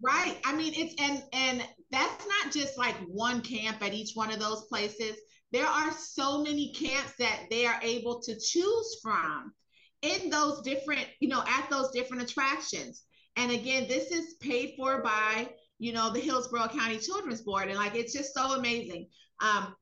Right. 0.00 0.38
I 0.44 0.54
mean, 0.54 0.72
it's 0.76 0.94
and 1.00 1.22
and 1.32 1.68
that's 1.90 2.26
not 2.26 2.52
just 2.52 2.78
like 2.78 2.94
one 3.06 3.40
camp 3.40 3.82
at 3.82 3.94
each 3.94 4.12
one 4.14 4.30
of 4.30 4.38
those 4.38 4.64
places. 4.64 5.16
There 5.52 5.66
are 5.66 5.90
so 5.92 6.42
many 6.42 6.72
camps 6.72 7.12
that 7.18 7.44
they 7.50 7.66
are 7.66 7.80
able 7.82 8.20
to 8.20 8.38
choose 8.38 8.98
from 9.02 9.54
in 10.02 10.30
those 10.30 10.60
different, 10.62 11.06
you 11.20 11.28
know, 11.28 11.42
at 11.46 11.68
those 11.70 11.90
different 11.90 12.22
attractions. 12.22 13.04
And 13.36 13.50
again, 13.50 13.86
this 13.88 14.10
is 14.10 14.34
paid 14.34 14.74
for 14.76 15.02
by, 15.02 15.48
you 15.78 15.92
know, 15.92 16.12
the 16.12 16.20
Hillsborough 16.20 16.68
County 16.68 16.98
Children's 16.98 17.40
Board. 17.40 17.68
And 17.68 17.78
like 17.78 17.94
it's 17.94 18.12
just 18.12 18.34
so 18.34 18.58
amazing. 18.58 19.08
Um, 19.40 19.74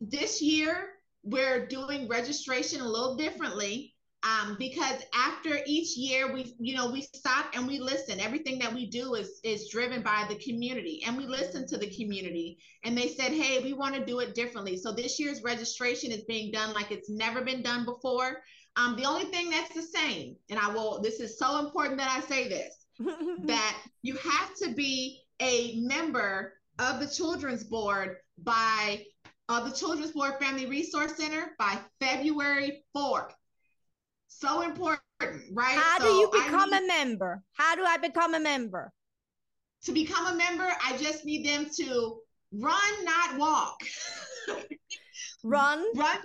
this 0.00 0.40
year 0.40 0.90
we're 1.24 1.66
doing 1.66 2.08
registration 2.08 2.80
a 2.80 2.88
little 2.88 3.16
differently 3.16 3.94
um, 4.24 4.56
because 4.58 5.00
after 5.14 5.60
each 5.66 5.96
year 5.96 6.32
we 6.32 6.54
you 6.58 6.74
know 6.74 6.90
we 6.90 7.02
stop 7.02 7.46
and 7.54 7.66
we 7.66 7.78
listen. 7.78 8.20
Everything 8.20 8.58
that 8.58 8.74
we 8.74 8.86
do 8.86 9.14
is 9.14 9.40
is 9.44 9.68
driven 9.68 10.02
by 10.02 10.26
the 10.28 10.36
community 10.36 11.02
and 11.06 11.16
we 11.16 11.26
listen 11.26 11.66
to 11.68 11.78
the 11.78 11.90
community. 11.90 12.58
And 12.84 12.98
they 12.98 13.08
said 13.08 13.32
hey 13.32 13.62
we 13.62 13.72
want 13.72 13.94
to 13.94 14.04
do 14.04 14.18
it 14.20 14.34
differently. 14.34 14.76
So 14.76 14.92
this 14.92 15.20
year's 15.20 15.42
registration 15.42 16.10
is 16.10 16.22
being 16.24 16.50
done 16.50 16.74
like 16.74 16.90
it's 16.90 17.10
never 17.10 17.42
been 17.42 17.62
done 17.62 17.84
before. 17.84 18.42
Um, 18.76 18.96
the 18.96 19.04
only 19.06 19.24
thing 19.24 19.50
that's 19.50 19.74
the 19.74 19.82
same 19.82 20.36
and 20.50 20.58
i 20.60 20.68
will 20.68 21.00
this 21.02 21.18
is 21.18 21.36
so 21.36 21.58
important 21.58 21.98
that 21.98 22.10
i 22.10 22.20
say 22.20 22.48
this 22.48 22.86
that 23.44 23.76
you 24.02 24.14
have 24.14 24.54
to 24.62 24.72
be 24.72 25.20
a 25.40 25.80
member 25.80 26.52
of 26.78 27.00
the 27.00 27.08
children's 27.08 27.64
board 27.64 28.18
by 28.38 29.04
uh, 29.48 29.68
the 29.68 29.74
children's 29.74 30.12
board 30.12 30.34
family 30.40 30.66
resource 30.66 31.16
center 31.16 31.56
by 31.58 31.76
february 32.00 32.84
4th 32.96 33.32
so 34.28 34.62
important, 34.62 35.00
right? 35.52 35.76
How 35.76 35.98
so 35.98 36.04
do 36.04 36.12
you 36.12 36.30
become 36.32 36.70
need, 36.70 36.84
a 36.84 36.86
member? 36.86 37.42
How 37.54 37.74
do 37.74 37.84
I 37.84 37.96
become 37.96 38.34
a 38.34 38.40
member? 38.40 38.92
To 39.84 39.92
become 39.92 40.26
a 40.26 40.34
member, 40.34 40.68
I 40.84 40.96
just 40.96 41.24
need 41.24 41.46
them 41.46 41.66
to 41.78 42.18
run, 42.52 43.04
not 43.04 43.38
walk. 43.38 43.80
run, 45.44 45.84
run, 45.94 46.18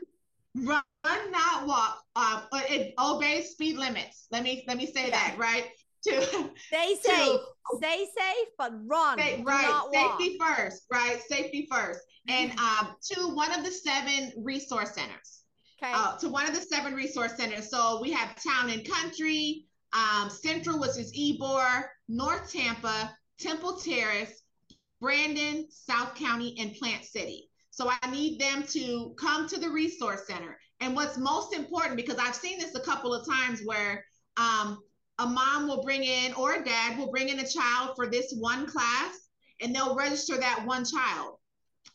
run, 0.55 0.83
not 1.31 1.67
walk. 1.67 2.03
Um, 2.15 2.43
it 2.69 2.93
obeys 2.99 3.51
speed 3.51 3.77
limits. 3.77 4.27
Let 4.31 4.43
me 4.43 4.63
let 4.67 4.77
me 4.77 4.85
say 4.85 5.09
yeah. 5.09 5.11
that 5.11 5.35
right. 5.37 5.65
To 6.03 6.21
stay 6.67 6.97
safe, 7.01 7.39
to, 7.39 7.77
stay 7.77 8.05
safe, 8.13 8.47
but 8.57 8.73
run. 8.85 9.17
Stay, 9.17 9.41
right, 9.41 9.81
safety 9.93 10.37
first. 10.37 10.83
Right, 10.91 11.17
safety 11.29 11.65
first. 11.71 12.01
And 12.27 12.51
um, 12.59 12.89
to 13.11 13.33
one 13.33 13.57
of 13.57 13.63
the 13.63 13.71
seven 13.71 14.33
resource 14.35 14.95
centers. 14.95 15.42
Okay. 15.83 15.91
Uh, 15.93 16.15
to 16.17 16.29
one 16.29 16.47
of 16.47 16.55
the 16.55 16.61
seven 16.61 16.93
resource 16.93 17.35
centers. 17.35 17.69
So 17.69 17.99
we 18.01 18.11
have 18.11 18.41
Town 18.41 18.69
and 18.69 18.87
Country, 18.89 19.65
um, 19.91 20.29
Central, 20.29 20.79
which 20.79 20.97
is 20.97 21.11
Ybor, 21.13 21.83
North 22.07 22.53
Tampa, 22.53 23.13
Temple 23.37 23.75
Terrace, 23.75 24.43
Brandon, 25.01 25.67
South 25.69 26.15
County, 26.15 26.55
and 26.57 26.73
Plant 26.75 27.03
City. 27.03 27.49
So 27.71 27.91
I 27.91 28.09
need 28.09 28.39
them 28.39 28.63
to 28.67 29.13
come 29.19 29.45
to 29.49 29.59
the 29.59 29.69
resource 29.69 30.25
center. 30.25 30.57
And 30.79 30.95
what's 30.95 31.17
most 31.17 31.53
important, 31.53 31.97
because 31.97 32.17
I've 32.17 32.35
seen 32.35 32.59
this 32.59 32.75
a 32.75 32.81
couple 32.81 33.13
of 33.13 33.27
times 33.27 33.61
where 33.65 34.05
um, 34.37 34.79
a 35.19 35.25
mom 35.25 35.67
will 35.67 35.83
bring 35.83 36.03
in 36.05 36.33
or 36.35 36.53
a 36.53 36.63
dad 36.63 36.97
will 36.97 37.11
bring 37.11 37.27
in 37.27 37.39
a 37.39 37.47
child 37.47 37.97
for 37.97 38.07
this 38.07 38.33
one 38.39 38.67
class 38.67 39.27
and 39.61 39.75
they'll 39.75 39.95
register 39.95 40.37
that 40.37 40.65
one 40.65 40.85
child, 40.85 41.39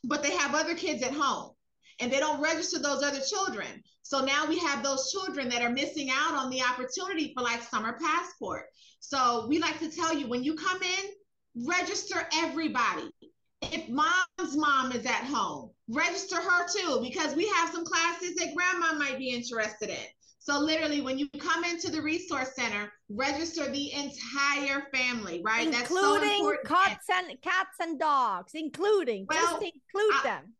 but 0.04 0.22
they 0.22 0.36
have 0.36 0.54
other 0.54 0.74
kids 0.74 1.02
at 1.02 1.12
home 1.12 1.52
and 2.00 2.12
they 2.12 2.18
don't 2.18 2.40
register 2.40 2.78
those 2.78 3.02
other 3.02 3.20
children. 3.20 3.66
So 4.02 4.24
now 4.24 4.46
we 4.46 4.58
have 4.58 4.82
those 4.82 5.10
children 5.12 5.48
that 5.50 5.62
are 5.62 5.70
missing 5.70 6.08
out 6.10 6.34
on 6.34 6.50
the 6.50 6.62
opportunity 6.62 7.32
for 7.36 7.42
like 7.42 7.62
summer 7.62 7.98
passport. 8.00 8.66
So 9.00 9.46
we 9.48 9.58
like 9.58 9.78
to 9.80 9.90
tell 9.90 10.16
you 10.16 10.28
when 10.28 10.44
you 10.44 10.54
come 10.54 10.82
in, 10.82 11.66
register 11.66 12.26
everybody. 12.34 13.10
If 13.60 13.88
mom's 13.88 14.56
mom 14.56 14.92
is 14.92 15.04
at 15.04 15.24
home, 15.24 15.70
register 15.88 16.36
her 16.36 16.66
too, 16.68 17.00
because 17.02 17.34
we 17.34 17.48
have 17.48 17.70
some 17.70 17.84
classes 17.84 18.36
that 18.36 18.54
grandma 18.54 18.94
might 18.94 19.18
be 19.18 19.30
interested 19.30 19.90
in. 19.90 20.06
So 20.38 20.58
literally, 20.58 21.00
when 21.02 21.18
you 21.18 21.28
come 21.38 21.64
into 21.64 21.90
the 21.90 22.00
resource 22.00 22.54
center, 22.54 22.90
register 23.10 23.70
the 23.70 23.92
entire 23.92 24.86
family, 24.94 25.42
right? 25.44 25.66
Including 25.66 25.72
That's 25.72 25.90
so 25.90 26.14
important. 26.14 26.68
cats 26.68 27.06
and 27.12 27.42
cats 27.42 27.76
and 27.80 27.98
dogs, 28.00 28.52
including 28.54 29.26
well, 29.28 29.38
just 29.38 29.56
include 29.56 30.14
I, 30.14 30.20
them 30.22 30.54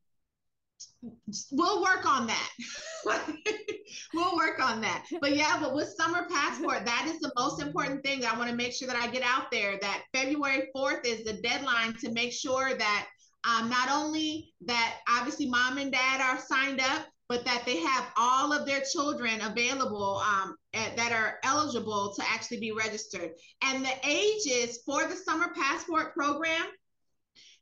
we'll 1.53 1.83
work 1.83 2.07
on 2.07 2.27
that. 2.27 2.51
we'll 4.15 4.37
work 4.37 4.61
on 4.61 4.81
that. 4.81 5.07
But 5.21 5.37
yeah, 5.37 5.59
but 5.61 5.75
with 5.75 5.95
summer 5.97 6.27
passport, 6.29 6.85
that 6.85 7.07
is 7.09 7.21
the 7.21 7.33
most 7.37 7.63
important 7.63 8.03
thing 8.05 8.25
I 8.25 8.37
want 8.37 8.51
to 8.51 8.57
make 8.57 8.73
sure 8.73 8.89
that 8.89 8.97
I 8.97 9.09
get 9.09 9.23
out 9.23 9.51
there. 9.51 9.79
That 9.81 10.03
February 10.15 10.69
4th 10.77 11.05
is 11.05 11.25
the 11.25 11.35
deadline 11.43 11.95
to 12.01 12.11
make 12.13 12.33
sure 12.33 12.75
that 12.75 13.07
um, 13.45 13.69
not 13.69 13.91
only 13.91 14.53
that 14.67 14.97
obviously 15.09 15.49
mom 15.49 15.79
and 15.79 15.93
dad 15.93 16.21
are 16.21 16.41
signed 16.41 16.81
up, 16.81 17.07
but 17.29 17.45
that 17.45 17.63
they 17.67 17.77
have 17.77 18.07
all 18.17 18.53
of 18.53 18.67
their 18.67 18.81
children 18.91 19.41
available 19.43 20.23
um, 20.25 20.57
at, 20.73 20.97
that 20.97 21.13
are 21.13 21.39
eligible 21.45 22.15
to 22.15 22.23
actually 22.27 22.59
be 22.59 22.73
registered. 22.73 23.31
And 23.63 23.85
the 23.85 23.93
ages 24.05 24.81
for 24.85 25.07
the 25.07 25.15
summer 25.15 25.53
passport 25.55 26.15
program 26.15 26.67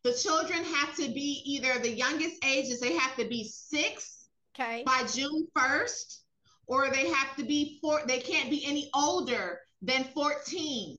the 0.06 0.14
children 0.14 0.62
have 0.62 0.94
to 0.94 1.08
be 1.08 1.42
either 1.44 1.80
the 1.80 1.90
youngest 1.90 2.36
ages, 2.44 2.78
they 2.78 2.94
have 2.94 3.16
to 3.16 3.24
be 3.24 3.42
six 3.42 4.28
okay. 4.54 4.84
by 4.86 5.02
June 5.12 5.48
1st, 5.58 6.20
or 6.68 6.90
they 6.90 7.10
have 7.10 7.34
to 7.36 7.44
be 7.44 7.80
four, 7.80 8.02
they 8.06 8.20
can't 8.20 8.48
be 8.48 8.64
any 8.64 8.88
older 8.94 9.58
than 9.82 10.04
14 10.14 10.96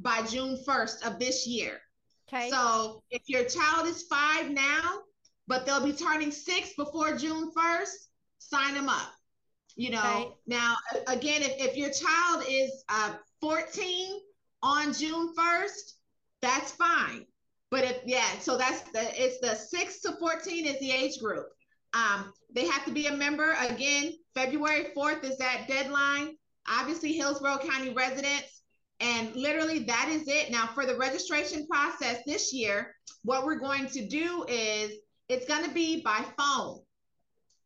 by 0.00 0.22
June 0.22 0.58
1st 0.66 1.06
of 1.06 1.20
this 1.20 1.46
year. 1.46 1.80
Okay. 2.28 2.50
So 2.50 3.04
if 3.12 3.22
your 3.28 3.44
child 3.44 3.86
is 3.86 4.02
five 4.10 4.50
now, 4.50 5.02
but 5.46 5.64
they'll 5.64 5.84
be 5.84 5.92
turning 5.92 6.32
six 6.32 6.74
before 6.74 7.16
June 7.16 7.52
1st, 7.56 8.08
sign 8.38 8.74
them 8.74 8.88
up. 8.88 9.12
You 9.76 9.90
know, 9.90 10.14
okay. 10.16 10.34
now 10.48 10.74
again, 11.06 11.42
if, 11.42 11.52
if 11.60 11.76
your 11.76 11.90
child 11.90 12.44
is 12.48 12.82
uh, 12.88 13.12
14 13.40 14.18
on 14.64 14.92
June 14.92 15.32
1st, 15.38 15.92
that's 16.42 16.72
fine. 16.72 17.24
But 17.70 17.84
if 17.84 17.98
yeah, 18.06 18.38
so 18.40 18.56
that's 18.56 18.82
the 18.92 19.10
it's 19.22 19.40
the 19.40 19.54
six 19.54 20.00
to 20.00 20.12
14 20.18 20.66
is 20.66 20.80
the 20.80 20.90
age 20.90 21.20
group. 21.20 21.46
Um, 21.94 22.32
they 22.54 22.66
have 22.66 22.84
to 22.86 22.92
be 22.92 23.06
a 23.06 23.16
member. 23.16 23.54
Again, 23.60 24.12
February 24.34 24.88
4th 24.96 25.24
is 25.24 25.38
that 25.38 25.66
deadline. 25.68 26.36
Obviously, 26.68 27.12
Hillsborough 27.12 27.58
County 27.58 27.90
residents. 27.92 28.62
And 29.00 29.34
literally, 29.36 29.80
that 29.84 30.08
is 30.10 30.26
it. 30.26 30.50
Now, 30.50 30.66
for 30.66 30.84
the 30.84 30.96
registration 30.96 31.66
process 31.66 32.20
this 32.26 32.52
year, 32.52 32.94
what 33.22 33.44
we're 33.44 33.58
going 33.58 33.86
to 33.88 34.06
do 34.06 34.44
is 34.48 34.92
it's 35.28 35.46
going 35.46 35.64
to 35.64 35.70
be 35.70 36.02
by 36.02 36.24
phone, 36.36 36.80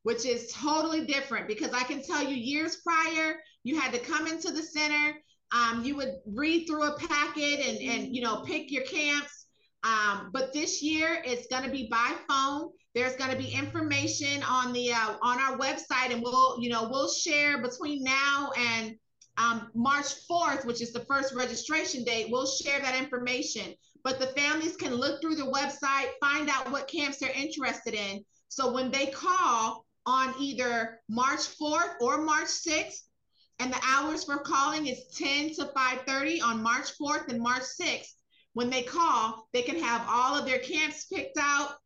which 0.03 0.27
is 0.27 0.53
totally 0.53 1.07
different 1.07 1.49
because 1.49 1.73
I 1.73 1.85
can 1.85 2.03
tell 2.03 2.23
you 2.23 2.37
years 2.37 2.83
prior, 2.85 3.37
you 3.65 3.81
had 3.81 3.93
to 3.93 3.99
come 3.99 4.27
into 4.27 4.51
the 4.51 4.63
center. 4.63 5.15
Um, 5.55 5.85
you 5.85 5.97
would 5.97 6.15
read 6.27 6.67
through 6.67 6.85
a 6.85 6.99
packet 6.99 7.61
and, 7.61 7.79
and 7.79 8.15
you 8.15 8.23
know 8.23 8.43
pick 8.43 8.71
your 8.71 8.85
camps. 8.85 9.42
Um, 9.85 10.31
but 10.33 10.53
this 10.53 10.83
year 10.83 11.23
it's 11.25 11.47
going 11.49 11.65
to 11.65 11.71
be 11.71 11.89
by 11.91 12.15
phone. 12.29 12.71
There's 12.95 13.17
going 13.17 13.31
to 13.31 13.37
be 13.37 13.49
information 13.49 14.43
on 14.43 14.73
the 14.73 14.93
uh, 14.93 15.17
on 15.23 15.41
our 15.41 15.59
website, 15.59 16.11
and 16.11 16.23
we'll 16.23 16.61
you 16.61 16.71
know 16.71 16.89
we'll 16.89 17.11
share 17.11 17.61
between 17.61 18.05
now 18.05 18.51
and 18.57 18.95
um, 19.39 19.71
March 19.75 20.07
4th, 20.31 20.65
which 20.67 20.83
is 20.83 20.93
the 20.93 21.05
first 21.07 21.35
registration 21.35 22.05
date. 22.05 22.29
We'll 22.31 22.47
share 22.47 22.81
that 22.81 22.99
information. 22.99 23.75
But 24.05 24.19
the 24.19 24.27
families 24.29 24.77
can 24.77 24.95
look 24.95 25.21
through 25.21 25.37
the 25.37 25.45
website, 25.45 26.11
find 26.21 26.51
out 26.51 26.71
what 26.71 26.89
camps 26.89 27.19
they're 27.19 27.31
interested 27.31 27.95
in. 27.95 28.25
So 28.49 28.73
when 28.73 28.91
they 28.91 29.07
call 29.07 29.87
on 30.05 30.35
either 30.39 31.01
March 31.09 31.41
4th 31.59 31.95
or 32.01 32.19
March 32.19 32.49
6th, 32.49 33.03
and 33.61 33.73
the 33.73 33.81
hours 33.87 34.25
for 34.25 34.39
calling 34.39 34.87
is 34.87 35.07
10 35.17 35.55
to 35.55 35.67
5:30 35.67 36.43
on 36.43 36.63
March 36.63 36.91
4th 37.01 37.29
and 37.29 37.41
March 37.41 37.63
6th. 37.63 38.15
When 38.55 38.71
they 38.71 38.83
call, 38.83 39.49
they 39.53 39.63
can 39.63 39.83
have 39.83 40.05
all 40.09 40.37
of 40.37 40.45
their 40.45 40.59
camps 40.59 41.07
picked 41.07 41.39
out 41.39 41.77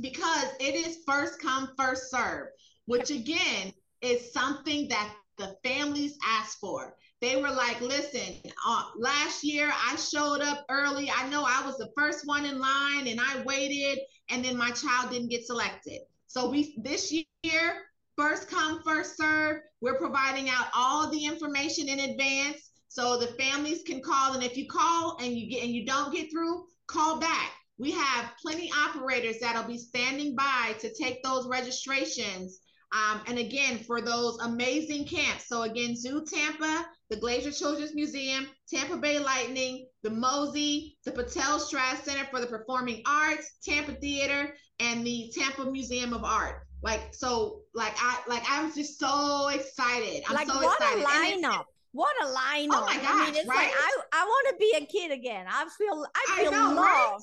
because 0.00 0.48
it 0.60 0.74
is 0.74 0.98
first 1.06 1.40
come, 1.40 1.70
first 1.76 2.10
serve, 2.10 2.48
which 2.86 3.10
again 3.10 3.72
is 4.00 4.32
something 4.32 4.88
that 4.88 5.14
the 5.38 5.56
families 5.64 6.18
asked 6.24 6.58
for. 6.58 6.94
They 7.20 7.36
were 7.36 7.50
like, 7.50 7.80
listen, 7.80 8.34
uh, 8.66 8.84
last 8.96 9.42
year 9.42 9.72
I 9.72 9.96
showed 9.96 10.40
up 10.40 10.64
early. 10.68 11.10
I 11.10 11.28
know 11.28 11.44
I 11.46 11.64
was 11.64 11.76
the 11.76 11.90
first 11.96 12.26
one 12.26 12.44
in 12.44 12.58
line 12.58 13.08
and 13.08 13.20
I 13.20 13.42
waited, 13.44 13.98
and 14.30 14.44
then 14.44 14.56
my 14.56 14.70
child 14.70 15.10
didn't 15.10 15.30
get 15.30 15.44
selected. 15.44 16.00
So 16.26 16.48
we 16.48 16.76
this 16.82 17.12
year, 17.12 17.82
first 18.16 18.48
come, 18.48 18.82
first 18.84 19.16
serve. 19.16 19.58
We're 19.80 19.98
providing 19.98 20.48
out 20.48 20.66
all 20.74 21.10
the 21.10 21.24
information 21.24 21.88
in 21.88 22.10
advance 22.10 22.67
so 22.88 23.18
the 23.18 23.28
families 23.42 23.82
can 23.82 24.00
call. 24.00 24.34
And 24.34 24.42
if 24.42 24.56
you 24.56 24.66
call 24.66 25.18
and 25.20 25.32
you 25.32 25.48
get 25.50 25.62
and 25.62 25.72
you 25.72 25.86
don't 25.86 26.12
get 26.12 26.30
through, 26.30 26.64
call 26.86 27.18
back. 27.18 27.52
We 27.78 27.92
have 27.92 28.32
plenty 28.42 28.70
operators 28.76 29.38
that'll 29.40 29.62
be 29.62 29.78
standing 29.78 30.34
by 30.34 30.74
to 30.80 30.92
take 30.94 31.22
those 31.22 31.46
registrations. 31.46 32.60
Um, 32.92 33.20
and 33.26 33.38
again, 33.38 33.78
for 33.78 34.00
those 34.00 34.38
amazing 34.38 35.04
camps. 35.04 35.46
So 35.46 35.62
again, 35.62 35.94
Zoo 35.94 36.24
Tampa, 36.24 36.86
the 37.10 37.16
Glazer 37.16 37.56
Children's 37.56 37.94
Museum, 37.94 38.48
Tampa 38.68 38.96
Bay 38.96 39.18
Lightning, 39.18 39.86
the 40.02 40.10
MOSI, 40.10 40.96
the 41.04 41.12
Patel 41.12 41.60
Straz 41.60 42.02
Center 42.02 42.24
for 42.30 42.40
the 42.40 42.46
Performing 42.46 43.02
Arts, 43.06 43.58
Tampa 43.62 43.92
Theater, 43.92 44.54
and 44.80 45.06
the 45.06 45.30
Tampa 45.36 45.70
Museum 45.70 46.14
of 46.14 46.24
Art. 46.24 46.62
Like 46.82 47.12
so, 47.12 47.62
like 47.74 47.94
I 47.96 48.20
like 48.28 48.48
I 48.48 48.64
was 48.64 48.74
just 48.74 48.98
so 48.98 49.48
excited. 49.48 50.22
I'm 50.28 50.34
like 50.34 50.46
so 50.46 50.56
what 50.62 50.80
excited. 50.80 51.42
a 51.42 51.46
lineup! 51.46 51.64
What 51.92 52.14
a 52.22 52.26
lineup! 52.26 52.68
Oh 52.72 52.86
my 52.86 52.96
gosh! 52.96 53.06
I 53.06 53.24
mean, 53.26 53.36
it's 53.36 53.48
right? 53.48 53.56
like 53.56 53.72
I 53.72 53.90
I 54.12 54.24
want 54.24 54.48
to 54.50 54.56
be 54.58 54.74
a 54.76 54.86
kid 54.86 55.10
again. 55.10 55.46
I 55.48 55.66
feel 55.76 56.06
I 56.14 56.40
feel 56.40 56.48
I 56.48 56.52
know, 56.52 56.74
loved. 56.74 56.78
Right? 56.78 57.18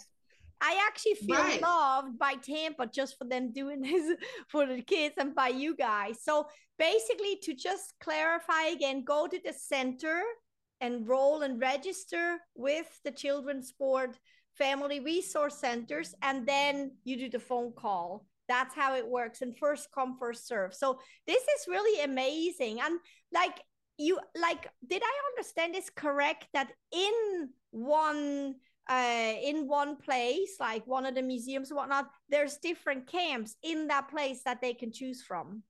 I 0.62 0.82
actually 0.88 1.16
feel 1.16 1.38
right. 1.38 1.62
loved 1.62 2.18
by 2.18 2.36
Tampa 2.36 2.88
just 2.88 3.18
for 3.18 3.26
them 3.26 3.52
doing 3.52 3.82
this 3.82 4.18
for 4.48 4.66
the 4.66 4.82
kids 4.82 5.16
and 5.18 5.36
by 5.36 5.50
you 5.50 5.76
guys. 5.76 6.20
So 6.24 6.48
basically, 6.80 7.38
to 7.44 7.54
just 7.54 7.94
clarify 8.02 8.68
again, 8.74 9.04
go 9.04 9.28
to 9.28 9.40
the 9.44 9.54
center, 9.54 10.22
enroll 10.82 11.42
and 11.42 11.60
register 11.60 12.38
with 12.56 12.88
the 13.04 13.12
Children's 13.12 13.72
Board 13.72 14.18
Family 14.58 15.00
Resource 15.00 15.58
Centers, 15.58 16.16
and 16.22 16.48
then 16.48 16.92
you 17.04 17.18
do 17.18 17.30
the 17.30 17.40
phone 17.40 17.74
call. 17.74 18.26
That's 18.48 18.76
how 18.76 18.96
it 18.96 19.08
works. 19.08 19.42
And 19.42 19.58
first 19.58 19.90
come, 19.94 20.18
first 20.20 20.48
serve. 20.48 20.74
So 20.74 21.00
this 21.28 21.42
is 21.42 21.68
really 21.68 22.04
amazing. 22.04 22.80
And 22.80 23.00
like 23.34 23.60
you 23.98 24.20
like, 24.40 24.70
did 24.88 25.02
I 25.04 25.14
understand 25.32 25.74
this 25.74 25.90
correct 25.90 26.48
that 26.54 26.72
in 26.92 27.50
one 27.72 28.56
uh, 28.90 29.34
in 29.42 29.68
one 29.68 29.96
place, 29.96 30.58
like 30.60 30.86
one 30.86 31.06
of 31.06 31.16
the 31.16 31.22
museums 31.22 31.74
whatnot, 31.74 32.10
there's 32.30 32.58
different 32.58 33.08
camps 33.08 33.56
in 33.64 33.88
that 33.88 34.10
place 34.10 34.42
that 34.46 34.62
they 34.62 34.74
can 34.74 34.92
choose 34.92 35.24
from. 35.24 35.64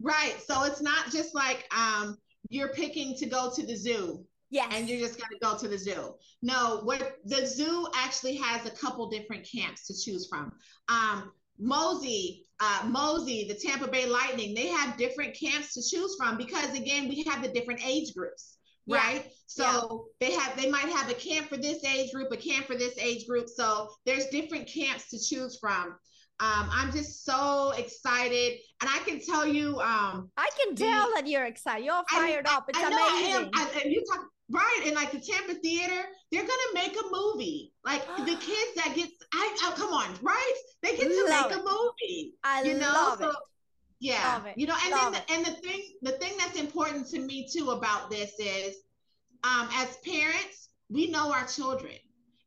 Right. 0.00 0.34
So 0.44 0.64
it's 0.64 0.80
not 0.80 1.10
just 1.12 1.34
like 1.34 1.68
um, 1.76 2.16
you're 2.48 2.72
picking 2.72 3.14
to 3.16 3.26
go 3.26 3.52
to 3.54 3.66
the 3.66 3.76
zoo. 3.76 4.24
yeah, 4.50 4.68
And 4.70 4.88
you're 4.88 5.00
just 5.00 5.18
going 5.18 5.30
to 5.30 5.38
go 5.40 5.58
to 5.58 5.68
the 5.68 5.78
zoo. 5.78 6.14
No, 6.42 6.80
what 6.84 7.18
the 7.24 7.46
zoo 7.46 7.86
actually 7.94 8.36
has 8.36 8.66
a 8.66 8.70
couple 8.70 9.08
different 9.10 9.46
camps 9.50 9.86
to 9.86 9.94
choose 9.94 10.26
from. 10.28 10.52
Um, 10.88 11.32
MOSI, 11.62 12.40
uh, 12.62 12.82
MOSI, 12.84 13.48
the 13.48 13.54
Tampa 13.54 13.88
Bay 13.88 14.06
Lightning, 14.06 14.54
they 14.54 14.68
have 14.68 14.96
different 14.96 15.34
camps 15.34 15.74
to 15.74 15.82
choose 15.82 16.14
from 16.16 16.36
because 16.36 16.74
again, 16.78 17.08
we 17.08 17.24
have 17.24 17.42
the 17.42 17.48
different 17.48 17.84
age 17.84 18.14
groups 18.14 18.58
yeah. 18.86 18.96
right? 18.96 19.26
So 19.46 20.08
yeah. 20.20 20.28
they 20.28 20.34
have 20.34 20.56
they 20.56 20.70
might 20.70 20.88
have 20.88 21.10
a 21.10 21.14
camp 21.14 21.48
for 21.48 21.56
this 21.56 21.84
age 21.84 22.12
group, 22.12 22.32
a 22.32 22.36
camp 22.36 22.66
for 22.66 22.74
this 22.74 22.96
age 22.98 23.26
group. 23.26 23.48
So 23.48 23.90
there's 24.06 24.26
different 24.26 24.68
camps 24.68 25.10
to 25.10 25.18
choose 25.18 25.58
from. 25.60 25.96
Um, 26.40 26.68
I'm 26.72 26.90
just 26.90 27.24
so 27.24 27.72
excited, 27.76 28.58
and 28.80 28.90
I 28.90 28.98
can 29.06 29.20
tell 29.20 29.46
you. 29.46 29.78
Um, 29.80 30.30
I 30.36 30.48
can 30.60 30.74
the, 30.74 30.84
tell 30.84 31.10
that 31.14 31.26
you're 31.26 31.44
excited. 31.44 31.84
You're 31.84 32.02
fired 32.10 32.46
I, 32.46 32.56
up. 32.56 32.64
It's 32.68 32.78
I 32.78 32.88
know 32.88 33.08
amazing. 33.08 33.50
I 33.54 33.60
am. 33.60 33.68
I, 33.76 33.80
and 33.84 33.92
you 33.92 34.02
talk 34.12 34.26
right, 34.50 34.82
and 34.86 34.94
like 34.94 35.12
the 35.12 35.20
Tampa 35.20 35.54
Theater, 35.54 36.02
they're 36.30 36.42
gonna 36.42 36.74
make 36.74 36.96
a 36.96 37.04
movie. 37.10 37.71
Like 37.84 38.06
the 38.16 38.36
kids 38.36 38.74
that 38.76 38.92
get, 38.94 39.10
I, 39.32 39.56
oh, 39.62 39.74
come 39.76 39.92
on, 39.92 40.08
right? 40.22 40.54
They 40.82 40.96
get 40.96 41.08
to 41.08 41.26
love 41.28 41.50
make 41.50 41.58
it. 41.58 41.60
a 41.60 41.64
movie. 41.64 42.34
I 42.44 42.62
you 42.62 42.74
know? 42.74 42.92
love 42.92 43.18
so, 43.18 43.30
it. 43.30 43.36
Yeah. 44.02 44.42
You 44.56 44.66
know, 44.66 44.74
and 44.82 44.90
Love 44.90 45.12
then 45.12 45.22
the, 45.26 45.32
and 45.32 45.46
the 45.46 45.60
thing 45.60 45.82
the 46.02 46.10
thing 46.12 46.32
that's 46.36 46.58
important 46.58 47.08
to 47.10 47.20
me 47.20 47.46
too 47.48 47.70
about 47.70 48.10
this 48.10 48.32
is 48.40 48.74
um 49.44 49.68
as 49.74 49.96
parents, 49.98 50.70
we 50.90 51.08
know 51.08 51.32
our 51.32 51.46
children. 51.46 51.94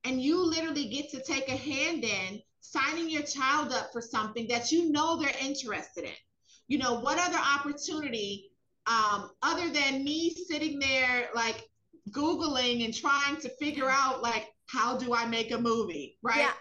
And 0.03 0.21
you 0.21 0.37
literally 0.37 0.89
get 0.89 1.09
to 1.11 1.23
take 1.23 1.47
a 1.47 1.55
hand 1.55 2.03
in 2.03 2.41
signing 2.59 3.09
your 3.09 3.21
child 3.21 3.71
up 3.71 3.93
for 3.93 4.01
something 4.01 4.47
that 4.49 4.71
you 4.71 4.91
know 4.91 5.15
they're 5.15 5.33
interested 5.41 6.03
in. 6.03 6.19
You 6.67 6.77
know, 6.77 6.99
what 6.99 7.17
other 7.19 7.39
opportunity 7.39 8.51
um 8.85 9.31
other 9.41 9.69
than 9.69 10.03
me 10.03 10.31
sitting 10.31 10.77
there 10.77 11.29
like 11.33 11.69
googling 12.11 12.83
and 12.83 12.93
trying 12.93 13.37
to 13.37 13.49
figure 13.61 13.89
out 14.03 14.21
like 14.21 14.49
how 14.67 14.97
do 14.97 15.13
I 15.13 15.25
make 15.25 15.51
a 15.51 15.57
movie, 15.57 16.17
right? 16.21 16.39
Yeah. 16.39 16.51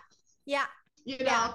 Yeah. 0.46 0.66
You 1.04 1.18
know, 1.18 1.24
yeah 1.24 1.54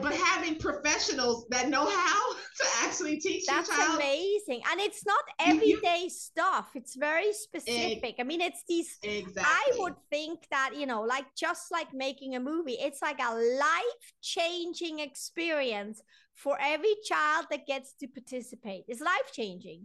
but 0.00 0.12
having 0.14 0.56
professionals 0.56 1.46
that 1.50 1.68
know 1.68 1.88
how 1.88 2.32
to 2.60 2.64
actually 2.82 3.18
teach 3.18 3.44
that's 3.46 3.68
child, 3.68 3.96
amazing 3.96 4.60
and 4.70 4.80
it's 4.80 5.04
not 5.04 5.22
everyday 5.40 6.04
you, 6.04 6.10
stuff 6.10 6.70
it's 6.74 6.96
very 6.96 7.32
specific 7.32 8.14
it, 8.18 8.20
i 8.20 8.22
mean 8.22 8.40
it's 8.40 8.62
these 8.68 8.96
exactly. 9.02 9.42
i 9.44 9.70
would 9.78 9.94
think 10.10 10.46
that 10.50 10.72
you 10.76 10.86
know 10.86 11.02
like 11.02 11.24
just 11.36 11.70
like 11.70 11.92
making 11.92 12.36
a 12.36 12.40
movie 12.40 12.76
it's 12.80 13.02
like 13.02 13.20
a 13.20 13.34
life 13.34 14.12
changing 14.22 15.00
experience 15.00 16.02
for 16.34 16.56
every 16.60 16.94
child 17.04 17.46
that 17.50 17.66
gets 17.66 17.94
to 17.94 18.06
participate 18.06 18.84
it's 18.88 19.00
life 19.00 19.32
changing 19.32 19.84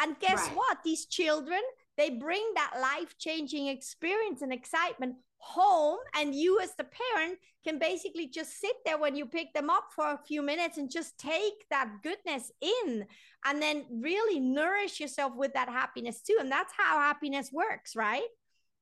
and 0.00 0.18
guess 0.20 0.46
right. 0.46 0.56
what 0.56 0.78
these 0.84 1.06
children 1.06 1.60
they 1.96 2.10
bring 2.10 2.46
that 2.54 2.72
life 2.80 3.16
changing 3.18 3.66
experience 3.66 4.40
and 4.40 4.52
excitement 4.52 5.16
home 5.40 5.98
and 6.14 6.34
you 6.34 6.60
as 6.60 6.74
the 6.76 6.84
parent 6.84 7.38
can 7.64 7.78
basically 7.78 8.28
just 8.28 8.60
sit 8.60 8.76
there 8.84 8.98
when 8.98 9.16
you 9.16 9.26
pick 9.26 9.52
them 9.54 9.70
up 9.70 9.88
for 9.94 10.12
a 10.12 10.20
few 10.26 10.42
minutes 10.42 10.76
and 10.76 10.90
just 10.90 11.18
take 11.18 11.66
that 11.70 11.90
goodness 12.02 12.52
in 12.60 13.06
and 13.46 13.60
then 13.60 13.84
really 13.90 14.38
nourish 14.38 15.00
yourself 15.00 15.32
with 15.34 15.52
that 15.54 15.68
happiness 15.68 16.20
too 16.20 16.36
and 16.40 16.52
that's 16.52 16.72
how 16.76 16.98
happiness 16.98 17.50
works 17.52 17.96
right 17.96 18.22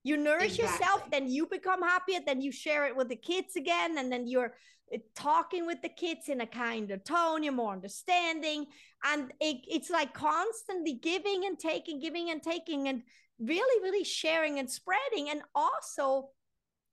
you 0.03 0.16
nourish 0.16 0.59
exactly. 0.59 0.64
yourself 0.64 1.11
then 1.11 1.29
you 1.29 1.47
become 1.47 1.81
happier 1.81 2.18
then 2.27 2.40
you 2.40 2.51
share 2.51 2.87
it 2.87 2.97
with 2.97 3.09
the 3.09 3.16
kids 3.16 3.55
again 3.57 3.97
and 3.97 4.11
then 4.11 4.27
you're 4.27 4.55
eh, 4.92 4.99
talking 5.14 5.64
with 5.64 5.81
the 5.81 5.88
kids 5.88 6.29
in 6.29 6.40
a 6.40 6.47
kinder 6.47 6.97
tone 6.97 7.44
you're 7.44 7.53
more 7.53 7.73
understanding 7.73 8.66
and 9.05 9.33
it, 9.40 9.59
it's 9.68 9.90
like 9.90 10.12
constantly 10.12 10.94
giving 10.94 11.47
and 11.47 11.59
taking 11.59 12.01
giving 12.01 12.31
and 12.31 12.42
taking 12.42 12.88
and 12.88 13.03
really 13.40 13.83
really 13.83 14.05
sharing 14.05 14.59
and 14.59 14.68
spreading 14.68 15.31
and 15.31 15.42
also 15.55 16.31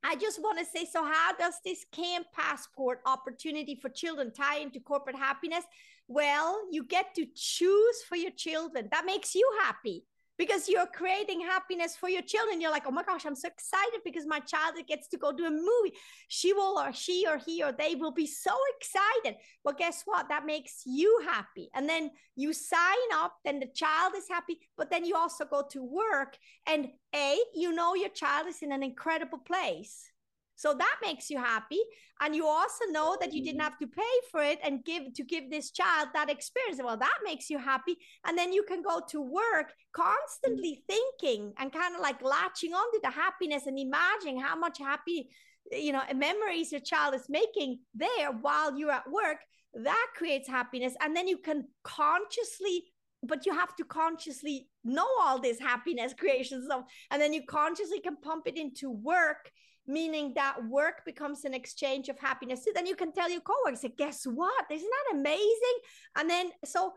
I 0.08 0.16
just 0.16 0.40
want 0.40 0.60
to 0.60 0.66
say 0.66 0.86
so, 0.86 1.04
how 1.04 1.34
does 1.34 1.56
this 1.66 1.84
camp 1.92 2.28
passport 2.32 3.02
opportunity 3.08 3.74
for 3.82 3.90
children 3.90 4.32
tie 4.32 4.60
into 4.60 4.80
corporate 4.80 5.16
happiness? 5.16 5.66
Well, 6.08 6.62
you 6.72 6.84
get 6.84 7.16
to 7.16 7.26
choose 7.34 8.04
for 8.08 8.16
your 8.16 8.30
children. 8.30 8.88
That 8.92 9.08
makes 9.08 9.34
you 9.34 9.50
happy 9.64 10.06
because 10.38 10.68
you're 10.68 10.88
creating 10.88 11.42
happiness 11.42 11.96
for 11.96 12.10
your 12.10 12.22
children. 12.22 12.60
You're 12.62 12.72
like, 12.72 12.88
oh 12.88 12.92
my 12.92 13.04
gosh, 13.04 13.26
I'm 13.26 13.36
so 13.36 13.48
excited 13.48 14.02
because 14.04 14.26
my 14.26 14.40
child 14.40 14.76
gets 14.88 15.08
to 15.10 15.18
go 15.18 15.32
to 15.32 15.46
a 15.46 15.52
movie. 15.52 15.96
She 16.28 16.54
will, 16.54 16.78
or 16.78 16.92
she, 16.94 17.26
or 17.28 17.38
he, 17.38 17.64
or 17.64 17.72
they 17.72 17.96
will 17.96 18.12
be 18.12 18.28
so 18.28 18.52
excited. 18.78 19.40
Well, 19.64 19.76
guess 19.78 20.04
what? 20.06 20.30
That 20.30 20.46
makes 20.46 20.84
you 20.86 21.22
happy. 21.26 21.70
And 21.74 21.88
then 21.88 22.12
you 22.36 22.54
sign 22.54 22.80
up, 23.14 23.36
then 23.46 23.60
the 23.60 23.70
child 23.74 24.14
is 24.16 24.28
happy, 24.30 24.60
but 24.78 24.90
then 24.90 25.06
you 25.06 25.16
also 25.16 25.46
go 25.46 25.64
to 25.72 25.84
work. 25.84 26.38
And 26.68 26.90
A, 27.16 27.38
you 27.54 27.74
know 27.74 27.96
your 27.96 28.10
child 28.10 28.48
is 28.48 28.62
in 28.62 28.72
an 28.72 28.84
incredible 28.84 29.40
place. 29.40 30.12
So 30.56 30.74
that 30.74 30.96
makes 31.02 31.30
you 31.30 31.38
happy. 31.38 31.80
And 32.22 32.36
you 32.36 32.48
also 32.48 32.86
know 32.90 33.18
that 33.20 33.34
you 33.34 33.44
didn't 33.44 33.60
mm-hmm. 33.60 33.64
have 33.64 33.80
to 33.80 33.88
pay 33.88 34.16
for 34.32 34.42
it 34.42 34.60
and 34.64 34.86
give 34.86 35.14
to 35.14 35.24
give 35.24 35.50
this 35.50 35.72
child 35.72 36.10
that 36.14 36.30
experience. 36.30 36.80
Well, 36.82 36.98
that 36.98 37.20
makes 37.24 37.50
you 37.50 37.58
happy. 37.58 37.98
And 38.26 38.38
then 38.38 38.54
you 38.54 38.64
can 38.64 38.82
go 38.82 39.02
to 39.10 39.22
work 39.22 39.74
constantly 39.94 40.82
mm-hmm. 40.90 40.94
thinking 41.22 41.54
and 41.60 41.74
kind 41.74 41.94
of 41.94 42.02
like 42.02 42.22
latching 42.22 42.74
onto 42.74 43.00
the 43.04 43.12
happiness 43.12 43.68
and 43.68 43.78
imagining 43.78 44.40
how 44.40 44.56
much 44.56 44.80
happy, 44.80 45.30
you 45.72 45.92
know, 45.92 46.04
memories 46.16 46.72
your 46.72 46.82
child 46.82 47.16
is 47.16 47.28
making 47.28 47.80
there 47.94 48.32
while 48.42 48.78
you're 48.78 48.92
at 48.92 49.12
work. 49.12 49.40
That 49.74 50.08
creates 50.16 50.48
happiness. 50.48 50.94
And 51.02 51.16
then 51.16 51.28
you 51.28 51.38
can 51.38 51.66
consciously 51.84 52.86
but 53.28 53.44
you 53.46 53.54
have 53.54 53.76
to 53.76 53.84
consciously 53.84 54.68
know 54.84 55.08
all 55.20 55.40
this 55.40 55.60
happiness 55.60 56.14
creation 56.20 56.64
stuff 56.64 56.84
and 57.10 57.20
then 57.20 57.34
you 57.34 57.42
consciously 57.48 58.00
can 58.00 58.16
pump 58.18 58.44
it 58.46 58.56
into 58.56 58.92
work 58.92 59.50
meaning 59.88 60.34
that 60.36 60.58
work 60.68 61.04
becomes 61.06 61.46
an 61.46 61.54
exchange 61.54 62.10
of 62.10 62.20
happiness. 62.20 62.64
So 62.64 62.72
then 62.74 62.88
you 62.88 62.96
can 62.96 63.12
tell 63.12 63.30
your 63.30 63.42
coworkers, 63.42 63.86
guess 63.98 64.26
what? 64.26 64.66
Isn't 64.72 64.90
that 64.90 65.18
amazing? 65.18 65.78
And 66.18 66.30
then 66.30 66.52
so 66.64 66.94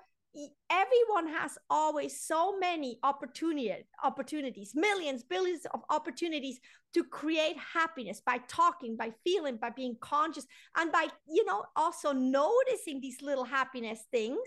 everyone 0.70 1.33
has 1.35 1.59
always 1.70 2.20
so 2.20 2.59
many 2.59 2.98
opportunity 3.03 3.72
opportunities 4.05 4.72
millions 4.74 5.22
billions 5.22 5.66
of 5.72 5.81
opportunities 5.88 6.61
to 6.92 7.03
create 7.03 7.57
happiness 7.57 8.20
by 8.24 8.38
talking 8.46 8.96
by 8.96 9.11
feeling 9.24 9.57
by 9.57 9.70
being 9.70 9.96
conscious 10.01 10.46
and 10.77 10.92
by 10.92 11.09
you 11.29 11.44
know 11.46 11.64
also 11.77 12.12
noticing 12.12 13.01
these 13.01 13.22
little 13.22 13.44
happiness 13.44 14.05
things 14.11 14.38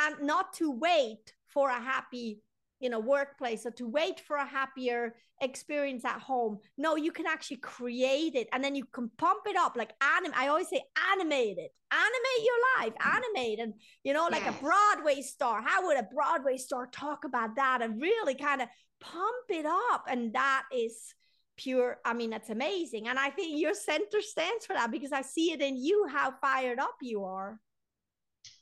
and 0.00 0.16
not 0.22 0.52
to 0.52 0.70
wait 0.70 1.34
for 1.46 1.68
a 1.68 1.80
happy 1.80 2.40
in 2.80 2.92
a 2.92 3.00
workplace 3.00 3.66
or 3.66 3.70
to 3.72 3.86
wait 3.86 4.20
for 4.20 4.36
a 4.36 4.46
happier 4.46 5.14
experience 5.40 6.04
at 6.04 6.20
home. 6.20 6.58
No, 6.76 6.96
you 6.96 7.12
can 7.12 7.26
actually 7.26 7.58
create 7.58 8.34
it 8.34 8.48
and 8.52 8.62
then 8.62 8.74
you 8.74 8.84
can 8.84 9.10
pump 9.18 9.42
it 9.46 9.56
up 9.56 9.76
like 9.76 9.92
anim. 10.00 10.32
I 10.36 10.48
always 10.48 10.68
say 10.68 10.82
animate 11.12 11.58
it, 11.58 11.72
animate 11.92 12.44
your 12.44 12.56
life, 12.78 12.92
animate 13.04 13.60
and 13.60 13.74
you 14.04 14.12
know, 14.12 14.28
like 14.30 14.44
yes. 14.44 14.54
a 14.58 14.62
Broadway 14.62 15.22
star. 15.22 15.62
How 15.62 15.86
would 15.86 15.98
a 15.98 16.08
Broadway 16.12 16.56
star 16.56 16.86
talk 16.86 17.24
about 17.24 17.56
that 17.56 17.82
and 17.82 18.00
really 18.00 18.34
kind 18.34 18.62
of 18.62 18.68
pump 19.00 19.44
it 19.48 19.66
up? 19.66 20.06
And 20.08 20.32
that 20.34 20.64
is 20.72 21.14
pure. 21.56 21.98
I 22.04 22.14
mean, 22.14 22.30
that's 22.30 22.50
amazing. 22.50 23.08
And 23.08 23.18
I 23.18 23.30
think 23.30 23.60
your 23.60 23.74
center 23.74 24.20
stands 24.20 24.66
for 24.66 24.74
that 24.74 24.90
because 24.90 25.12
I 25.12 25.22
see 25.22 25.52
it 25.52 25.60
in 25.60 25.76
you 25.76 26.06
how 26.10 26.34
fired 26.40 26.78
up 26.78 26.96
you 27.02 27.24
are. 27.24 27.60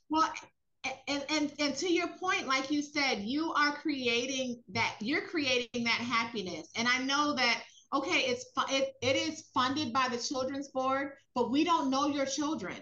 Well, 0.08 0.32
and, 1.08 1.24
and 1.28 1.52
and 1.58 1.76
to 1.76 1.92
your 1.92 2.08
point 2.08 2.46
like 2.46 2.70
you 2.70 2.82
said 2.82 3.20
you 3.20 3.52
are 3.52 3.72
creating 3.72 4.62
that 4.68 4.94
you're 5.00 5.26
creating 5.26 5.84
that 5.84 6.00
happiness. 6.00 6.68
And 6.76 6.88
i 6.88 6.98
know 6.98 7.34
that 7.34 7.62
okay 7.92 8.20
it's 8.20 8.44
it, 8.70 8.94
it 9.02 9.16
is 9.16 9.44
funded 9.54 9.92
by 9.92 10.08
the 10.10 10.18
children's 10.18 10.68
board 10.68 11.12
but 11.34 11.50
we 11.50 11.62
don't 11.64 11.90
know 11.90 12.08
your 12.08 12.26
children. 12.26 12.76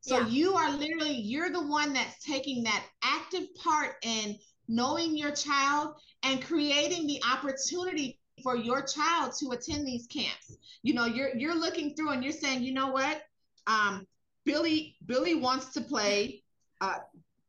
So 0.00 0.18
yeah. 0.18 0.26
you 0.26 0.54
are 0.54 0.70
literally 0.72 1.14
you're 1.14 1.50
the 1.50 1.64
one 1.64 1.92
that's 1.92 2.24
taking 2.24 2.64
that 2.64 2.84
active 3.04 3.54
part 3.54 3.96
in 4.02 4.36
knowing 4.66 5.16
your 5.16 5.30
child 5.30 5.94
and 6.24 6.42
creating 6.42 7.06
the 7.06 7.20
opportunity 7.30 8.18
for 8.42 8.56
your 8.56 8.82
child 8.82 9.34
to 9.40 9.50
attend 9.50 9.86
these 9.86 10.06
camps. 10.06 10.56
You 10.82 10.94
know 10.94 11.04
you're 11.04 11.36
you're 11.36 11.54
looking 11.54 11.94
through 11.94 12.10
and 12.10 12.24
you're 12.24 12.32
saying 12.32 12.64
you 12.64 12.72
know 12.72 12.88
what? 12.88 13.22
Um 13.66 14.06
billy 14.44 14.96
billy 15.06 15.34
wants 15.34 15.72
to 15.74 15.80
play 15.80 16.42
uh, 16.82 16.98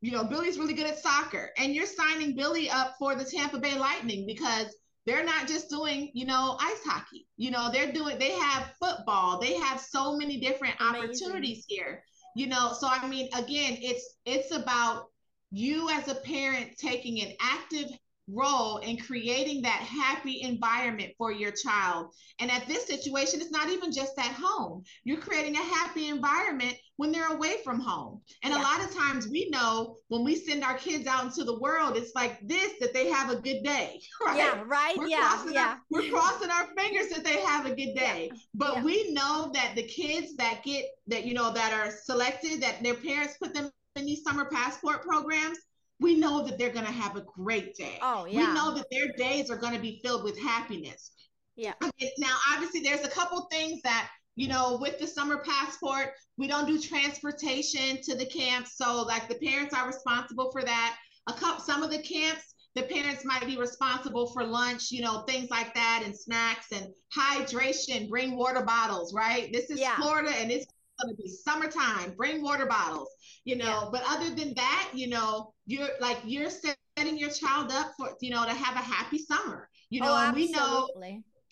you 0.03 0.11
know, 0.11 0.25
Billy's 0.25 0.59
really 0.59 0.73
good 0.73 0.85
at 0.85 0.99
soccer, 0.99 1.51
and 1.57 1.73
you're 1.73 1.85
signing 1.85 2.35
Billy 2.35 2.69
up 2.69 2.95
for 2.99 3.15
the 3.15 3.23
Tampa 3.23 3.57
Bay 3.57 3.77
Lightning 3.79 4.25
because 4.27 4.75
they're 5.05 5.23
not 5.23 5.47
just 5.47 5.69
doing, 5.69 6.11
you 6.13 6.25
know, 6.25 6.57
ice 6.59 6.83
hockey. 6.85 7.25
You 7.37 7.51
know, 7.51 7.71
they're 7.71 7.93
doing, 7.93 8.19
they 8.19 8.31
have 8.31 8.73
football. 8.81 9.39
They 9.39 9.53
have 9.53 9.79
so 9.79 10.17
many 10.17 10.41
different 10.41 10.75
Amazing. 10.81 11.05
opportunities 11.05 11.63
here. 11.69 12.03
You 12.35 12.47
know, 12.47 12.73
so 12.77 12.89
I 12.89 13.07
mean, 13.07 13.29
again, 13.33 13.77
it's 13.79 14.17
it's 14.25 14.53
about 14.53 15.05
you 15.51 15.89
as 15.89 16.09
a 16.09 16.15
parent 16.15 16.77
taking 16.77 17.21
an 17.21 17.33
active 17.39 17.87
role 18.31 18.77
in 18.77 18.97
creating 18.97 19.61
that 19.61 19.79
happy 19.81 20.41
environment 20.41 21.11
for 21.17 21.31
your 21.31 21.51
child. 21.51 22.13
And 22.39 22.49
at 22.49 22.67
this 22.67 22.87
situation, 22.87 23.41
it's 23.41 23.51
not 23.51 23.69
even 23.69 23.91
just 23.91 24.17
at 24.17 24.31
home. 24.31 24.83
You're 25.03 25.17
creating 25.17 25.55
a 25.55 25.63
happy 25.63 26.07
environment 26.07 26.75
when 26.97 27.11
they're 27.11 27.33
away 27.33 27.57
from 27.63 27.79
home. 27.79 28.21
And 28.43 28.53
yeah. 28.53 28.61
a 28.61 28.63
lot 28.63 28.83
of 28.83 28.95
times 28.95 29.27
we 29.27 29.49
know 29.49 29.97
when 30.07 30.23
we 30.23 30.35
send 30.35 30.63
our 30.63 30.77
kids 30.77 31.07
out 31.07 31.25
into 31.25 31.43
the 31.43 31.59
world, 31.59 31.97
it's 31.97 32.13
like 32.15 32.39
this 32.47 32.73
that 32.79 32.93
they 32.93 33.09
have 33.09 33.29
a 33.29 33.35
good 33.35 33.63
day. 33.63 33.99
Right? 34.25 34.37
Yeah, 34.37 34.63
right. 34.65 34.95
We're 34.97 35.07
yeah. 35.07 35.45
yeah. 35.51 35.67
Our, 35.67 35.77
we're 35.89 36.09
crossing 36.09 36.49
our 36.49 36.67
fingers 36.77 37.09
that 37.09 37.25
they 37.25 37.41
have 37.41 37.65
a 37.65 37.75
good 37.75 37.93
day. 37.93 38.29
Yeah. 38.31 38.39
But 38.53 38.75
yeah. 38.75 38.83
we 38.83 39.11
know 39.11 39.51
that 39.53 39.73
the 39.75 39.83
kids 39.83 40.35
that 40.37 40.61
get 40.63 40.85
that, 41.07 41.25
you 41.25 41.33
know, 41.33 41.51
that 41.51 41.73
are 41.73 41.91
selected, 41.91 42.61
that 42.61 42.81
their 42.81 42.93
parents 42.93 43.35
put 43.41 43.53
them 43.53 43.69
in 43.95 44.05
these 44.05 44.23
summer 44.23 44.45
passport 44.45 45.03
programs, 45.03 45.57
we 45.99 46.15
know 46.15 46.43
that 46.45 46.57
they're 46.57 46.73
going 46.73 46.85
to 46.85 46.91
have 46.91 47.15
a 47.15 47.21
great 47.21 47.75
day. 47.75 47.99
Oh, 48.01 48.25
yeah. 48.25 48.39
We 48.39 48.53
know 48.53 48.73
that 48.75 48.85
their 48.91 49.13
days 49.17 49.49
are 49.49 49.57
going 49.57 49.73
to 49.73 49.79
be 49.79 50.01
filled 50.03 50.23
with 50.23 50.39
happiness. 50.39 51.11
Yeah. 51.55 51.73
Now, 52.17 52.35
obviously, 52.51 52.81
there's 52.81 53.05
a 53.05 53.09
couple 53.09 53.47
things 53.51 53.81
that, 53.83 54.09
you 54.35 54.47
know, 54.47 54.77
with 54.81 54.99
the 54.99 55.07
summer 55.07 55.37
passport, 55.37 56.13
we 56.37 56.47
don't 56.47 56.65
do 56.65 56.79
transportation 56.79 58.01
to 58.01 58.15
the 58.15 58.25
camps. 58.25 58.75
So, 58.75 59.03
like, 59.03 59.29
the 59.29 59.35
parents 59.35 59.73
are 59.75 59.85
responsible 59.85 60.51
for 60.51 60.63
that. 60.63 60.97
A 61.27 61.33
couple, 61.33 61.63
some 61.63 61.83
of 61.83 61.91
the 61.91 61.99
camps, 61.99 62.55
the 62.75 62.81
parents 62.81 63.23
might 63.23 63.45
be 63.45 63.55
responsible 63.55 64.31
for 64.33 64.43
lunch, 64.43 64.91
you 64.91 65.03
know, 65.03 65.21
things 65.21 65.51
like 65.51 65.73
that, 65.75 66.01
and 66.03 66.17
snacks 66.17 66.71
and 66.71 66.87
hydration. 67.15 68.09
Bring 68.09 68.35
water 68.35 68.63
bottles, 68.63 69.13
right? 69.13 69.53
This 69.53 69.69
is 69.69 69.79
yeah. 69.79 69.95
Florida, 69.97 70.31
and 70.35 70.51
it's 70.51 70.65
going 70.99 71.15
to 71.15 71.21
be 71.21 71.29
summertime. 71.29 72.15
Bring 72.17 72.41
water 72.41 72.65
bottles, 72.65 73.09
you 73.45 73.55
know. 73.55 73.65
Yeah. 73.65 73.89
But 73.91 74.03
other 74.07 74.33
than 74.33 74.55
that, 74.55 74.89
you 74.93 75.07
know, 75.07 75.52
you're 75.65 75.89
like 75.99 76.17
you're 76.25 76.49
setting 76.49 77.17
your 77.17 77.29
child 77.29 77.71
up 77.71 77.93
for 77.97 78.09
you 78.21 78.29
know 78.29 78.45
to 78.45 78.53
have 78.53 78.75
a 78.75 78.85
happy 78.85 79.17
summer. 79.17 79.69
You 79.89 80.01
oh, 80.03 80.05
know, 80.05 80.13
oh, 80.13 80.27
and 80.27 80.35
we 80.35 80.51
know, 80.51 80.89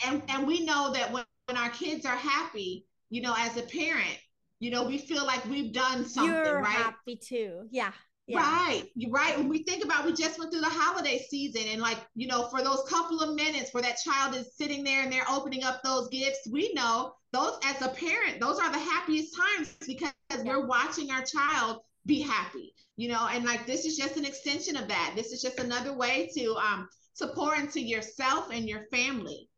and 0.06 0.22
and 0.28 0.48
we 0.48 0.66
know 0.66 0.92
that 0.94 1.12
when, 1.12 1.24
when 1.46 1.58
our 1.58 1.70
kids 1.70 2.06
are 2.06 2.16
happy, 2.16 2.86
you 3.10 3.22
know, 3.22 3.36
as 3.38 3.58
a 3.58 3.64
parent, 3.64 4.18
you 4.60 4.72
know, 4.72 4.84
we 4.84 4.98
feel 4.98 5.26
like 5.26 5.44
we've 5.46 5.74
done 5.74 6.06
something, 6.06 6.34
you're 6.34 6.62
right? 6.62 6.68
Happy 6.68 7.16
too, 7.16 7.68
yeah. 7.70 7.92
Yeah. 8.28 8.40
Right. 8.40 8.84
Right. 9.10 9.38
When 9.38 9.50
we 9.50 9.64
think 9.64 9.84
about 9.84 10.06
we 10.06 10.14
just 10.14 10.40
went 10.40 10.52
through 10.52 10.62
the 10.62 10.70
holiday 10.70 11.26
season 11.30 11.64
and 11.68 11.82
like, 11.82 11.98
you 12.16 12.28
know, 12.28 12.48
for 12.50 12.62
those 12.62 12.84
couple 12.88 13.20
of 13.20 13.36
minutes 13.36 13.74
where 13.74 13.84
that 13.84 13.98
child 13.98 14.36
is 14.36 14.56
sitting 14.56 14.84
there 14.84 15.04
and 15.04 15.12
they're 15.12 15.30
opening 15.30 15.64
up 15.64 15.82
those 15.84 16.08
gifts, 16.10 16.48
we 16.50 16.72
know 16.74 17.14
those 17.34 17.58
as 17.66 17.82
a 17.82 17.90
parent, 17.90 18.40
those 18.40 18.58
are 18.60 18.72
the 18.72 18.80
happiest 18.80 19.36
times 19.36 19.76
because 19.86 20.14
yeah. 20.32 20.44
we're 20.46 20.66
watching 20.66 21.12
our 21.12 21.24
child 21.24 21.80
be 22.06 22.22
happy, 22.22 22.74
you 22.98 23.08
know, 23.08 23.28
and 23.32 23.46
like 23.46 23.66
this 23.66 23.86
is 23.86 23.98
just 23.98 24.18
an 24.18 24.26
extension 24.26 24.76
of 24.76 24.88
that. 24.88 25.14
This 25.16 25.32
is 25.32 25.42
just 25.42 25.60
another 25.60 25.94
way 25.94 26.30
to 26.38 26.56
um 26.56 26.88
to 27.18 27.28
pour 27.28 27.56
into 27.56 27.80
yourself 27.80 28.50
and 28.52 28.68
your 28.68 28.86
family. 28.92 29.50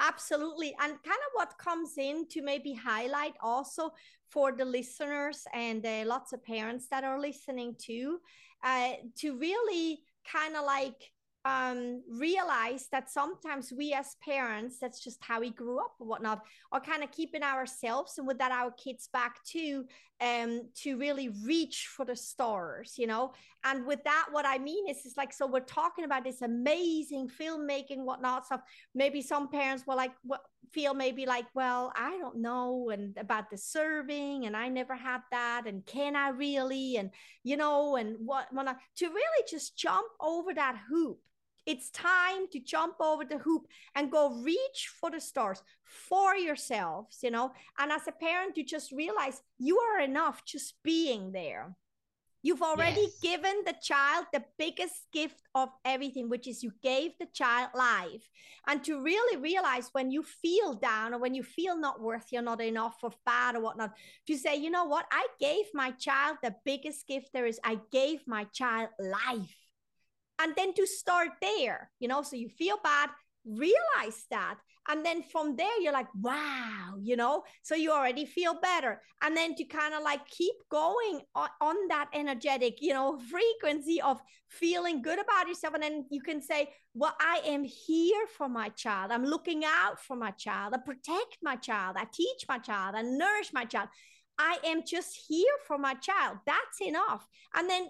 Absolutely. 0.00 0.74
And 0.80 0.92
kind 1.02 1.22
of 1.26 1.32
what 1.34 1.58
comes 1.58 1.96
in 1.98 2.26
to 2.30 2.42
maybe 2.42 2.72
highlight 2.72 3.34
also 3.40 3.90
for 4.30 4.52
the 4.52 4.64
listeners 4.64 5.44
and 5.52 5.84
uh, 5.84 6.04
lots 6.06 6.32
of 6.32 6.42
parents 6.42 6.88
that 6.90 7.04
are 7.04 7.20
listening 7.20 7.76
to, 7.86 8.18
uh, 8.64 8.92
to 9.18 9.38
really 9.38 10.00
kind 10.30 10.56
of 10.56 10.64
like 10.64 11.11
um, 11.44 12.02
realize 12.08 12.88
that 12.92 13.10
sometimes 13.10 13.72
we 13.76 13.92
as 13.92 14.16
parents, 14.24 14.78
that's 14.80 15.02
just 15.02 15.18
how 15.22 15.40
we 15.40 15.50
grew 15.50 15.80
up 15.80 15.94
or 15.98 16.06
whatnot, 16.06 16.42
are 16.70 16.80
kind 16.80 17.02
of 17.02 17.10
keeping 17.10 17.42
ourselves 17.42 18.18
and 18.18 18.26
with 18.26 18.38
that 18.38 18.52
our 18.52 18.70
kids 18.72 19.08
back 19.12 19.42
too, 19.44 19.84
um, 20.20 20.62
to 20.76 20.96
really 20.96 21.30
reach 21.44 21.88
for 21.96 22.04
the 22.04 22.14
stars, 22.14 22.94
you 22.96 23.08
know. 23.08 23.32
And 23.64 23.84
with 23.86 24.04
that, 24.04 24.26
what 24.30 24.46
I 24.46 24.58
mean 24.58 24.88
is, 24.88 24.98
it's 25.04 25.16
like 25.16 25.32
so 25.32 25.46
we're 25.46 25.60
talking 25.60 26.04
about 26.04 26.22
this 26.22 26.42
amazing 26.42 27.28
filmmaking, 27.28 28.04
whatnot 28.04 28.46
stuff. 28.46 28.60
Maybe 28.94 29.20
some 29.20 29.48
parents 29.48 29.84
will 29.86 29.96
like 29.96 30.12
feel 30.72 30.94
maybe 30.94 31.26
like, 31.26 31.46
well, 31.54 31.92
I 31.96 32.18
don't 32.18 32.38
know, 32.38 32.90
and 32.90 33.16
about 33.18 33.50
the 33.50 33.58
serving, 33.58 34.46
and 34.46 34.56
I 34.56 34.68
never 34.68 34.94
had 34.94 35.22
that, 35.32 35.64
and 35.66 35.84
can 35.86 36.14
I 36.14 36.28
really, 36.28 36.96
and 36.96 37.10
you 37.42 37.56
know, 37.56 37.96
and 37.96 38.16
what, 38.24 38.46
what 38.52 38.66
to 38.98 39.06
really 39.08 39.44
just 39.50 39.76
jump 39.76 40.06
over 40.20 40.54
that 40.54 40.76
hoop 40.88 41.18
It's 41.64 41.90
time 41.90 42.48
to 42.52 42.60
jump 42.60 42.94
over 43.00 43.24
the 43.24 43.38
hoop 43.38 43.66
and 43.94 44.10
go 44.10 44.34
reach 44.42 44.90
for 45.00 45.10
the 45.10 45.20
stars 45.20 45.62
for 45.84 46.34
yourselves, 46.34 47.18
you 47.22 47.30
know. 47.30 47.52
And 47.78 47.92
as 47.92 48.08
a 48.08 48.12
parent, 48.12 48.56
you 48.56 48.64
just 48.64 48.92
realize 48.92 49.42
you 49.58 49.78
are 49.78 50.00
enough 50.00 50.44
just 50.44 50.74
being 50.82 51.32
there. 51.32 51.76
You've 52.44 52.62
already 52.62 53.02
yes. 53.02 53.20
given 53.20 53.62
the 53.64 53.74
child 53.80 54.26
the 54.32 54.42
biggest 54.58 55.06
gift 55.12 55.40
of 55.54 55.68
everything, 55.84 56.28
which 56.28 56.48
is 56.48 56.64
you 56.64 56.72
gave 56.82 57.12
the 57.20 57.28
child 57.32 57.70
life. 57.72 58.28
And 58.66 58.82
to 58.82 59.00
really 59.00 59.40
realize 59.40 59.90
when 59.92 60.10
you 60.10 60.24
feel 60.24 60.74
down 60.74 61.14
or 61.14 61.18
when 61.18 61.36
you 61.36 61.44
feel 61.44 61.76
not 61.76 62.00
worthy 62.00 62.36
or 62.38 62.42
not 62.42 62.60
enough 62.60 62.96
or 63.04 63.12
bad 63.24 63.54
or 63.54 63.60
whatnot, 63.60 63.92
to 64.26 64.36
say, 64.36 64.56
you 64.56 64.70
know 64.70 64.86
what, 64.86 65.06
I 65.12 65.28
gave 65.38 65.66
my 65.72 65.92
child 65.92 66.38
the 66.42 66.56
biggest 66.64 67.06
gift 67.06 67.30
there 67.32 67.46
is. 67.46 67.60
I 67.62 67.78
gave 67.92 68.26
my 68.26 68.44
child 68.52 68.88
life. 68.98 69.61
And 70.40 70.54
then 70.56 70.74
to 70.74 70.86
start 70.86 71.30
there, 71.40 71.90
you 72.00 72.08
know, 72.08 72.22
so 72.22 72.36
you 72.36 72.48
feel 72.48 72.78
bad, 72.82 73.10
realize 73.44 74.24
that 74.30 74.56
and 74.88 75.04
then 75.04 75.22
from 75.22 75.56
there 75.56 75.80
you're 75.80 75.92
like 75.92 76.08
wow 76.20 76.94
you 77.00 77.16
know 77.16 77.42
so 77.62 77.74
you 77.74 77.92
already 77.92 78.24
feel 78.24 78.54
better. 78.54 79.00
And 79.22 79.36
then 79.36 79.54
to 79.56 79.64
kind 79.64 79.94
of 79.94 80.02
like 80.02 80.26
keep 80.26 80.54
going 80.70 81.20
on, 81.34 81.48
on, 81.60 81.76
that 81.88 82.08
energetic 82.14 82.78
you 82.80 82.92
know 82.92 83.18
frequency 83.18 84.00
of 84.00 84.20
feeling 84.48 85.02
good 85.02 85.18
about 85.18 85.48
yourself 85.48 85.74
and 85.74 85.82
then 85.82 86.06
you 86.10 86.20
can 86.20 86.40
say 86.40 86.68
well 86.94 87.14
i 87.20 87.40
am 87.44 87.64
here 87.64 88.26
for 88.36 88.48
my 88.48 88.68
child. 88.70 89.10
I'm 89.10 89.24
looking 89.24 89.64
out 89.64 90.00
for 90.00 90.16
my 90.16 90.30
child. 90.32 90.74
I 90.74 90.78
protect 90.78 91.38
my 91.42 91.56
child. 91.56 91.96
I 91.98 92.06
teach 92.12 92.44
my 92.48 92.58
child. 92.58 92.94
I 92.96 93.02
nourish 93.02 93.52
my 93.52 93.64
child. 93.64 93.88
I 94.38 94.58
am 94.64 94.82
just 94.86 95.18
here 95.28 95.54
for 95.66 95.78
my 95.78 95.94
child. 95.94 96.38
That's 96.46 96.80
enough. 96.80 97.26
And 97.54 97.68
then 97.68 97.88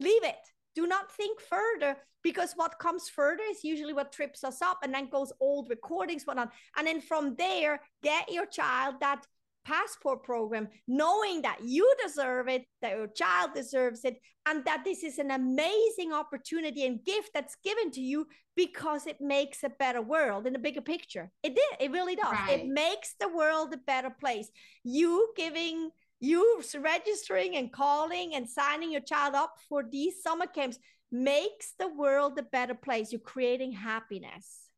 leave 0.00 0.24
it 0.24 0.36
do 0.74 0.86
not 0.86 1.12
think 1.12 1.40
further 1.40 1.96
because 2.22 2.52
what 2.56 2.78
comes 2.78 3.08
further 3.08 3.42
is 3.50 3.62
usually 3.62 3.92
what 3.92 4.12
trips 4.12 4.42
us 4.44 4.62
up 4.62 4.78
and 4.82 4.92
then 4.92 5.08
goes 5.08 5.32
old 5.40 5.68
recordings 5.70 6.24
whatnot. 6.24 6.52
And 6.76 6.86
then 6.86 7.00
from 7.00 7.34
there 7.36 7.80
get 8.02 8.32
your 8.32 8.46
child 8.46 8.96
that 9.00 9.26
passport 9.64 10.22
program 10.22 10.68
knowing 10.86 11.42
that 11.42 11.58
you 11.64 11.90
deserve 12.04 12.48
it 12.48 12.66
that 12.82 12.96
your 12.96 13.06
child 13.06 13.50
deserves 13.54 14.04
it 14.04 14.20
and 14.46 14.62
that 14.66 14.82
this 14.84 15.02
is 15.02 15.18
an 15.18 15.30
amazing 15.30 16.12
opportunity 16.12 16.84
and 16.84 17.02
gift 17.04 17.30
that's 17.32 17.56
given 17.64 17.90
to 17.90 18.00
you 18.00 18.26
because 18.56 19.06
it 19.06 19.20
makes 19.20 19.64
a 19.64 19.70
better 19.70 20.02
world 20.02 20.46
in 20.46 20.52
the 20.52 20.58
bigger 20.58 20.82
picture. 20.82 21.30
It 21.42 21.54
did 21.54 21.64
it 21.80 21.90
really 21.92 22.14
does. 22.14 22.32
Right. 22.32 22.60
it 22.60 22.66
makes 22.66 23.14
the 23.18 23.28
world 23.28 23.72
a 23.72 23.78
better 23.78 24.10
place. 24.10 24.50
You 24.84 25.32
giving 25.36 25.90
you 26.20 26.62
registering 26.80 27.56
and 27.56 27.72
calling 27.72 28.34
and 28.34 28.48
signing 28.48 28.90
your 28.90 29.00
child 29.00 29.34
up 29.34 29.54
for 29.68 29.84
these 29.90 30.22
summer 30.22 30.46
camps 30.46 30.78
makes 31.10 31.74
the 31.78 31.88
world 31.88 32.38
a 32.38 32.42
better 32.42 32.74
place. 32.74 33.12
You're 33.12 33.20
creating 33.20 33.72
happiness. 33.72 34.70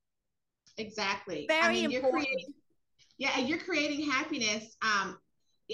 Exactly. 0.79 1.47
Very 1.49 1.63
I 1.63 1.73
mean, 1.73 1.93
important. 1.93 2.25
Creating, 2.25 2.55
yeah, 3.19 3.31
and 3.37 3.49
you're 3.49 3.59
creating 3.59 4.11
happiness. 4.11 4.77
Um, 4.83 5.19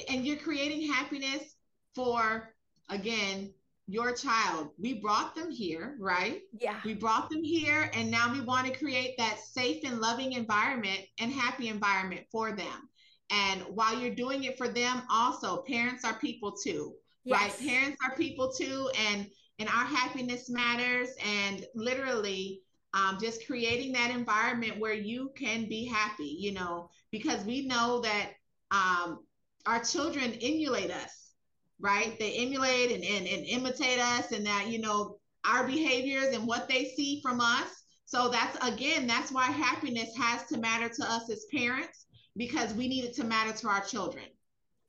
and 0.08 0.24
you're 0.24 0.36
creating 0.36 0.90
happiness 0.90 1.56
for 1.94 2.54
again 2.88 3.52
your 3.88 4.12
child. 4.12 4.70
We 4.78 4.94
brought 4.94 5.34
them 5.34 5.50
here, 5.50 5.96
right? 5.98 6.40
Yeah. 6.58 6.80
We 6.84 6.94
brought 6.94 7.28
them 7.30 7.42
here, 7.42 7.90
and 7.94 8.10
now 8.10 8.32
we 8.32 8.40
want 8.40 8.66
to 8.66 8.78
create 8.78 9.16
that 9.18 9.38
safe 9.38 9.82
and 9.84 10.00
loving 10.00 10.32
environment 10.32 11.00
and 11.18 11.32
happy 11.32 11.68
environment 11.68 12.22
for 12.30 12.52
them. 12.52 12.88
And 13.32 13.62
while 13.62 13.98
you're 13.98 14.14
doing 14.14 14.44
it 14.44 14.58
for 14.58 14.68
them, 14.68 15.02
also 15.10 15.62
parents 15.62 16.04
are 16.04 16.14
people 16.14 16.52
too, 16.52 16.92
yes. 17.24 17.40
right? 17.40 17.68
Parents 17.68 17.98
are 18.04 18.14
people 18.14 18.52
too, 18.52 18.90
and 19.08 19.26
and 19.58 19.68
our 19.68 19.84
happiness 19.84 20.50
matters 20.50 21.10
and 21.24 21.64
literally 21.74 22.62
um, 22.94 23.18
just 23.20 23.46
creating 23.46 23.92
that 23.92 24.10
environment 24.10 24.78
where 24.78 24.92
you 24.92 25.30
can 25.36 25.68
be 25.68 25.86
happy 25.86 26.36
you 26.38 26.52
know 26.52 26.90
because 27.10 27.44
we 27.44 27.66
know 27.66 28.00
that 28.00 28.30
um, 28.70 29.20
our 29.66 29.82
children 29.82 30.32
emulate 30.42 30.90
us 30.90 31.32
right 31.80 32.18
they 32.18 32.32
emulate 32.32 32.92
and, 32.92 33.04
and, 33.04 33.26
and 33.26 33.46
imitate 33.46 33.98
us 33.98 34.32
and 34.32 34.44
that 34.44 34.68
you 34.68 34.80
know 34.80 35.16
our 35.46 35.66
behaviors 35.66 36.34
and 36.34 36.46
what 36.46 36.68
they 36.68 36.86
see 36.96 37.20
from 37.22 37.40
us 37.40 37.84
so 38.04 38.28
that's 38.28 38.56
again 38.66 39.06
that's 39.06 39.32
why 39.32 39.44
happiness 39.44 40.10
has 40.16 40.44
to 40.46 40.58
matter 40.58 40.88
to 40.88 41.04
us 41.04 41.30
as 41.30 41.46
parents 41.54 42.06
because 42.36 42.74
we 42.74 42.88
need 42.88 43.04
it 43.04 43.14
to 43.14 43.24
matter 43.24 43.52
to 43.52 43.68
our 43.68 43.82
children 43.82 44.24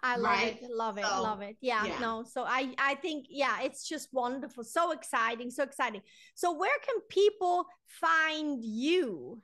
I 0.04 0.18
love 0.18 0.34
right? 0.34 0.60
it, 0.62 0.70
love 0.70 0.98
it, 0.98 1.06
so, 1.06 1.22
love 1.22 1.42
it. 1.42 1.56
Yeah, 1.62 1.86
yeah, 1.86 2.00
no. 2.00 2.26
So 2.30 2.44
I 2.44 2.74
I 2.78 2.96
think 2.96 3.28
yeah, 3.30 3.62
it's 3.62 3.88
just 3.88 4.10
wonderful, 4.12 4.66
so 4.66 4.92
exciting, 4.92 5.50
so 5.50 5.64
exciting. 5.64 6.02
So 6.36 6.52
where 6.52 6.78
can 6.86 6.98
people 7.10 7.66
find 7.88 8.62
you? 8.62 9.42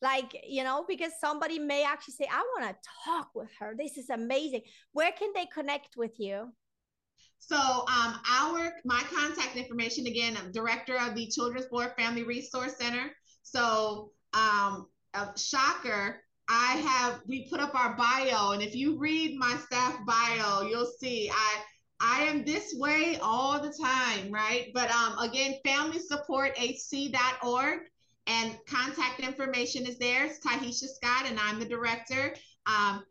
Like, 0.00 0.40
you 0.48 0.64
know, 0.64 0.86
because 0.88 1.12
somebody 1.20 1.58
may 1.58 1.84
actually 1.84 2.14
say, 2.14 2.28
I 2.32 2.38
want 2.56 2.70
to 2.70 2.88
talk 3.04 3.30
with 3.34 3.50
her. 3.58 3.74
This 3.76 3.98
is 3.98 4.08
amazing. 4.10 4.62
Where 4.92 5.12
can 5.12 5.32
they 5.34 5.46
connect 5.52 5.96
with 5.96 6.18
you? 6.18 6.50
So 7.38 7.56
um 7.56 8.20
our 8.30 8.72
my 8.86 9.02
contact 9.14 9.54
information 9.56 10.06
again, 10.06 10.38
I'm 10.38 10.50
director 10.50 10.96
of 10.98 11.14
the 11.14 11.26
Children's 11.26 11.66
Board 11.66 11.92
Family 11.98 12.22
Resource 12.22 12.76
Center. 12.78 13.10
So 13.42 14.12
um 14.32 14.86
shocker 15.36 16.22
I 16.48 16.76
have 16.76 17.20
we 17.26 17.48
put 17.48 17.60
up 17.60 17.74
our 17.74 17.94
bio, 17.94 18.52
and 18.52 18.62
if 18.62 18.74
you 18.74 18.98
read 18.98 19.38
my 19.38 19.58
staff 19.66 19.98
bio, 20.06 20.62
you'll 20.62 20.90
see 20.98 21.30
I 21.30 21.62
I 22.00 22.22
am 22.22 22.44
this 22.44 22.74
way 22.76 23.18
all 23.20 23.60
the 23.60 23.72
time, 23.72 24.32
right? 24.32 24.70
But 24.72 24.88
um, 24.90 25.18
again, 25.18 25.56
familysupporthc.org 25.66 27.80
and 28.26 28.58
contact 28.68 29.20
information 29.20 29.86
is 29.86 29.98
there. 29.98 30.24
It's 30.26 30.38
Tyheshia 30.38 30.88
Scott, 30.88 31.26
and 31.26 31.38
I'm 31.40 31.58
the 31.58 31.66
director. 31.66 32.34
Um, 32.66 33.04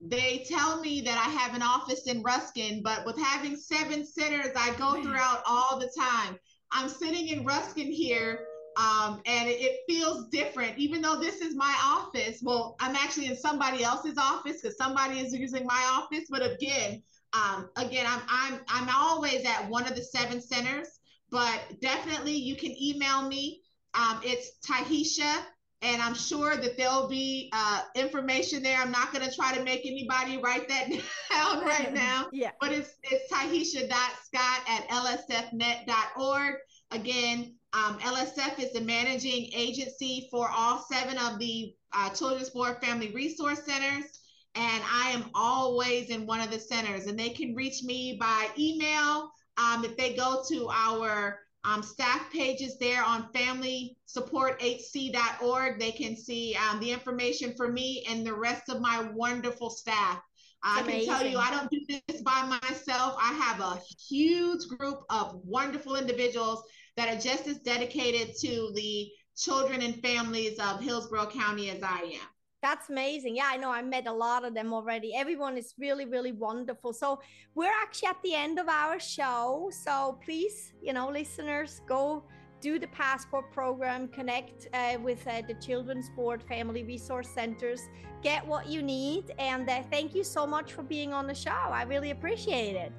they 0.00 0.44
tell 0.48 0.80
me 0.80 1.00
that 1.02 1.16
I 1.16 1.30
have 1.30 1.54
an 1.54 1.62
office 1.62 2.08
in 2.08 2.22
Ruskin, 2.22 2.82
but 2.82 3.06
with 3.06 3.16
having 3.16 3.56
seven 3.56 4.04
sitters, 4.04 4.50
I 4.56 4.74
go 4.76 5.00
throughout 5.02 5.42
all 5.46 5.78
the 5.78 5.92
time. 5.96 6.36
I'm 6.72 6.88
sitting 6.88 7.28
in 7.28 7.44
Ruskin 7.44 7.86
here 7.90 8.48
um, 8.76 9.20
and 9.26 9.48
it, 9.48 9.80
feels 9.88 10.28
different, 10.28 10.78
even 10.78 11.02
though 11.02 11.20
this 11.20 11.40
is 11.40 11.54
my 11.54 11.74
office. 11.82 12.40
Well, 12.42 12.76
I'm 12.80 12.96
actually 12.96 13.26
in 13.26 13.36
somebody 13.36 13.84
else's 13.84 14.18
office 14.18 14.62
because 14.62 14.76
somebody 14.76 15.20
is 15.20 15.32
using 15.32 15.66
my 15.66 15.82
office. 15.90 16.26
But 16.30 16.42
again, 16.42 17.02
um, 17.32 17.68
again, 17.76 18.06
I'm 18.08 18.22
I'm 18.28 18.60
I'm 18.68 18.88
always 18.94 19.44
at 19.44 19.68
one 19.68 19.86
of 19.86 19.94
the 19.94 20.02
seven 20.02 20.40
centers. 20.40 20.88
But 21.30 21.60
definitely, 21.80 22.34
you 22.34 22.56
can 22.56 22.70
email 22.80 23.28
me. 23.28 23.62
Um, 23.94 24.20
it's 24.22 24.52
Tyheshia, 24.66 25.42
and 25.82 26.00
I'm 26.00 26.14
sure 26.14 26.56
that 26.56 26.76
there'll 26.76 27.08
be 27.08 27.50
uh, 27.52 27.82
information 27.94 28.62
there. 28.62 28.78
I'm 28.80 28.90
not 28.90 29.12
going 29.12 29.28
to 29.28 29.34
try 29.34 29.54
to 29.54 29.62
make 29.62 29.84
anybody 29.84 30.38
write 30.38 30.68
that 30.68 30.88
down 31.30 31.64
right 31.64 31.92
now. 31.94 32.28
yeah. 32.32 32.52
But 32.60 32.72
it's 32.72 32.94
it's 33.02 33.32
Tyheshia.scott 33.32 34.60
at 34.68 34.88
lsfnet.org. 34.88 36.54
Again, 36.90 37.54
um, 37.74 37.98
LSF 37.98 38.60
is 38.60 38.72
the 38.72 38.80
managing 38.80 39.50
agency 39.52 40.28
for 40.30 40.48
all 40.48 40.86
seven 40.90 41.18
of 41.18 41.38
the 41.40 41.74
uh, 41.92 42.08
Children's 42.10 42.50
Board 42.50 42.80
Family 42.80 43.10
Resource 43.12 43.64
Centers. 43.64 44.04
And 44.54 44.84
I 44.88 45.10
am 45.10 45.24
always 45.34 46.10
in 46.10 46.26
one 46.26 46.40
of 46.40 46.52
the 46.52 46.60
centers, 46.60 47.06
and 47.06 47.18
they 47.18 47.30
can 47.30 47.56
reach 47.56 47.82
me 47.82 48.16
by 48.20 48.48
email. 48.56 49.32
Um, 49.56 49.84
if 49.84 49.96
they 49.96 50.14
go 50.14 50.44
to 50.48 50.68
our 50.68 51.40
um, 51.64 51.82
staff 51.82 52.30
pages 52.30 52.78
there 52.78 53.02
on 53.02 53.32
familysupporthc.org, 53.32 55.80
they 55.80 55.90
can 55.90 56.16
see 56.16 56.56
um, 56.70 56.78
the 56.78 56.92
information 56.92 57.54
for 57.56 57.72
me 57.72 58.04
and 58.08 58.24
the 58.24 58.34
rest 58.34 58.68
of 58.68 58.80
my 58.80 59.02
wonderful 59.12 59.70
staff. 59.70 60.20
I 60.62 60.82
can 60.82 61.04
tell 61.04 61.26
you, 61.26 61.38
I 61.38 61.50
don't 61.50 61.68
do 61.70 61.80
this 62.08 62.22
by 62.22 62.58
myself. 62.62 63.16
I 63.20 63.32
have 63.34 63.58
a 63.60 63.82
huge 64.08 64.68
group 64.68 65.00
of 65.10 65.40
wonderful 65.44 65.96
individuals 65.96 66.62
that 66.96 67.08
are 67.08 67.20
just 67.20 67.46
as 67.46 67.58
dedicated 67.58 68.36
to 68.38 68.72
the 68.74 69.10
children 69.36 69.82
and 69.82 69.96
families 69.96 70.58
of 70.58 70.80
Hillsborough 70.80 71.26
County 71.26 71.70
as 71.70 71.82
I 71.82 72.00
am. 72.00 72.28
That's 72.62 72.88
amazing. 72.88 73.36
Yeah, 73.36 73.50
I 73.50 73.58
know 73.58 73.70
I 73.70 73.82
met 73.82 74.06
a 74.06 74.12
lot 74.12 74.44
of 74.44 74.54
them 74.54 74.72
already. 74.72 75.14
Everyone 75.14 75.58
is 75.58 75.74
really, 75.78 76.06
really 76.06 76.32
wonderful. 76.32 76.94
So 76.94 77.20
we're 77.54 77.70
actually 77.82 78.08
at 78.08 78.22
the 78.22 78.34
end 78.34 78.58
of 78.58 78.68
our 78.68 78.98
show. 78.98 79.70
So 79.70 80.18
please, 80.24 80.72
you 80.80 80.94
know, 80.94 81.10
listeners, 81.10 81.82
go 81.86 82.24
do 82.62 82.78
the 82.78 82.86
passport 82.86 83.52
program, 83.52 84.08
connect 84.08 84.68
uh, 84.72 84.96
with 85.02 85.26
uh, 85.28 85.42
the 85.46 85.52
Children's 85.54 86.08
Board 86.16 86.42
Family 86.42 86.84
Resource 86.84 87.28
Centers, 87.28 87.82
get 88.22 88.46
what 88.46 88.66
you 88.66 88.80
need. 88.80 89.34
And 89.38 89.68
uh, 89.68 89.82
thank 89.90 90.14
you 90.14 90.24
so 90.24 90.46
much 90.46 90.72
for 90.72 90.82
being 90.82 91.12
on 91.12 91.26
the 91.26 91.34
show. 91.34 91.50
I 91.50 91.82
really 91.82 92.12
appreciate 92.12 92.76
it. 92.76 92.92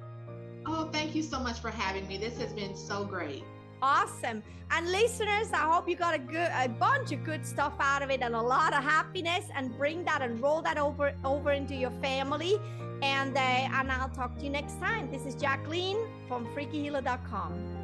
Oh, 0.66 0.90
thank 0.92 1.16
you 1.16 1.24
so 1.24 1.40
much 1.40 1.58
for 1.58 1.70
having 1.70 2.06
me. 2.06 2.18
This 2.18 2.38
has 2.38 2.52
been 2.52 2.76
so 2.76 3.04
great 3.04 3.42
awesome. 3.82 4.42
And 4.70 4.90
listeners 4.90 5.52
i 5.52 5.58
hope 5.72 5.88
you 5.88 5.94
got 5.96 6.14
a 6.14 6.18
good 6.18 6.50
a 6.54 6.68
bunch 6.68 7.12
of 7.12 7.22
good 7.24 7.46
stuff 7.46 7.74
out 7.78 8.02
of 8.02 8.10
it 8.10 8.20
and 8.20 8.34
a 8.34 8.40
lot 8.40 8.74
of 8.74 8.82
happiness 8.82 9.44
and 9.54 9.76
bring 9.76 10.04
that 10.04 10.22
and 10.22 10.42
roll 10.42 10.60
that 10.62 10.78
over 10.78 11.14
over 11.24 11.52
into 11.52 11.74
your 11.74 11.92
family. 12.02 12.58
And 13.02 13.36
uh, 13.36 13.40
and 13.40 13.92
i'll 13.92 14.08
talk 14.08 14.36
to 14.38 14.44
you 14.44 14.50
next 14.50 14.80
time. 14.80 15.10
This 15.10 15.24
is 15.26 15.34
jacqueline 15.34 15.98
from 16.28 16.46
freakyhealer.com 16.54 17.75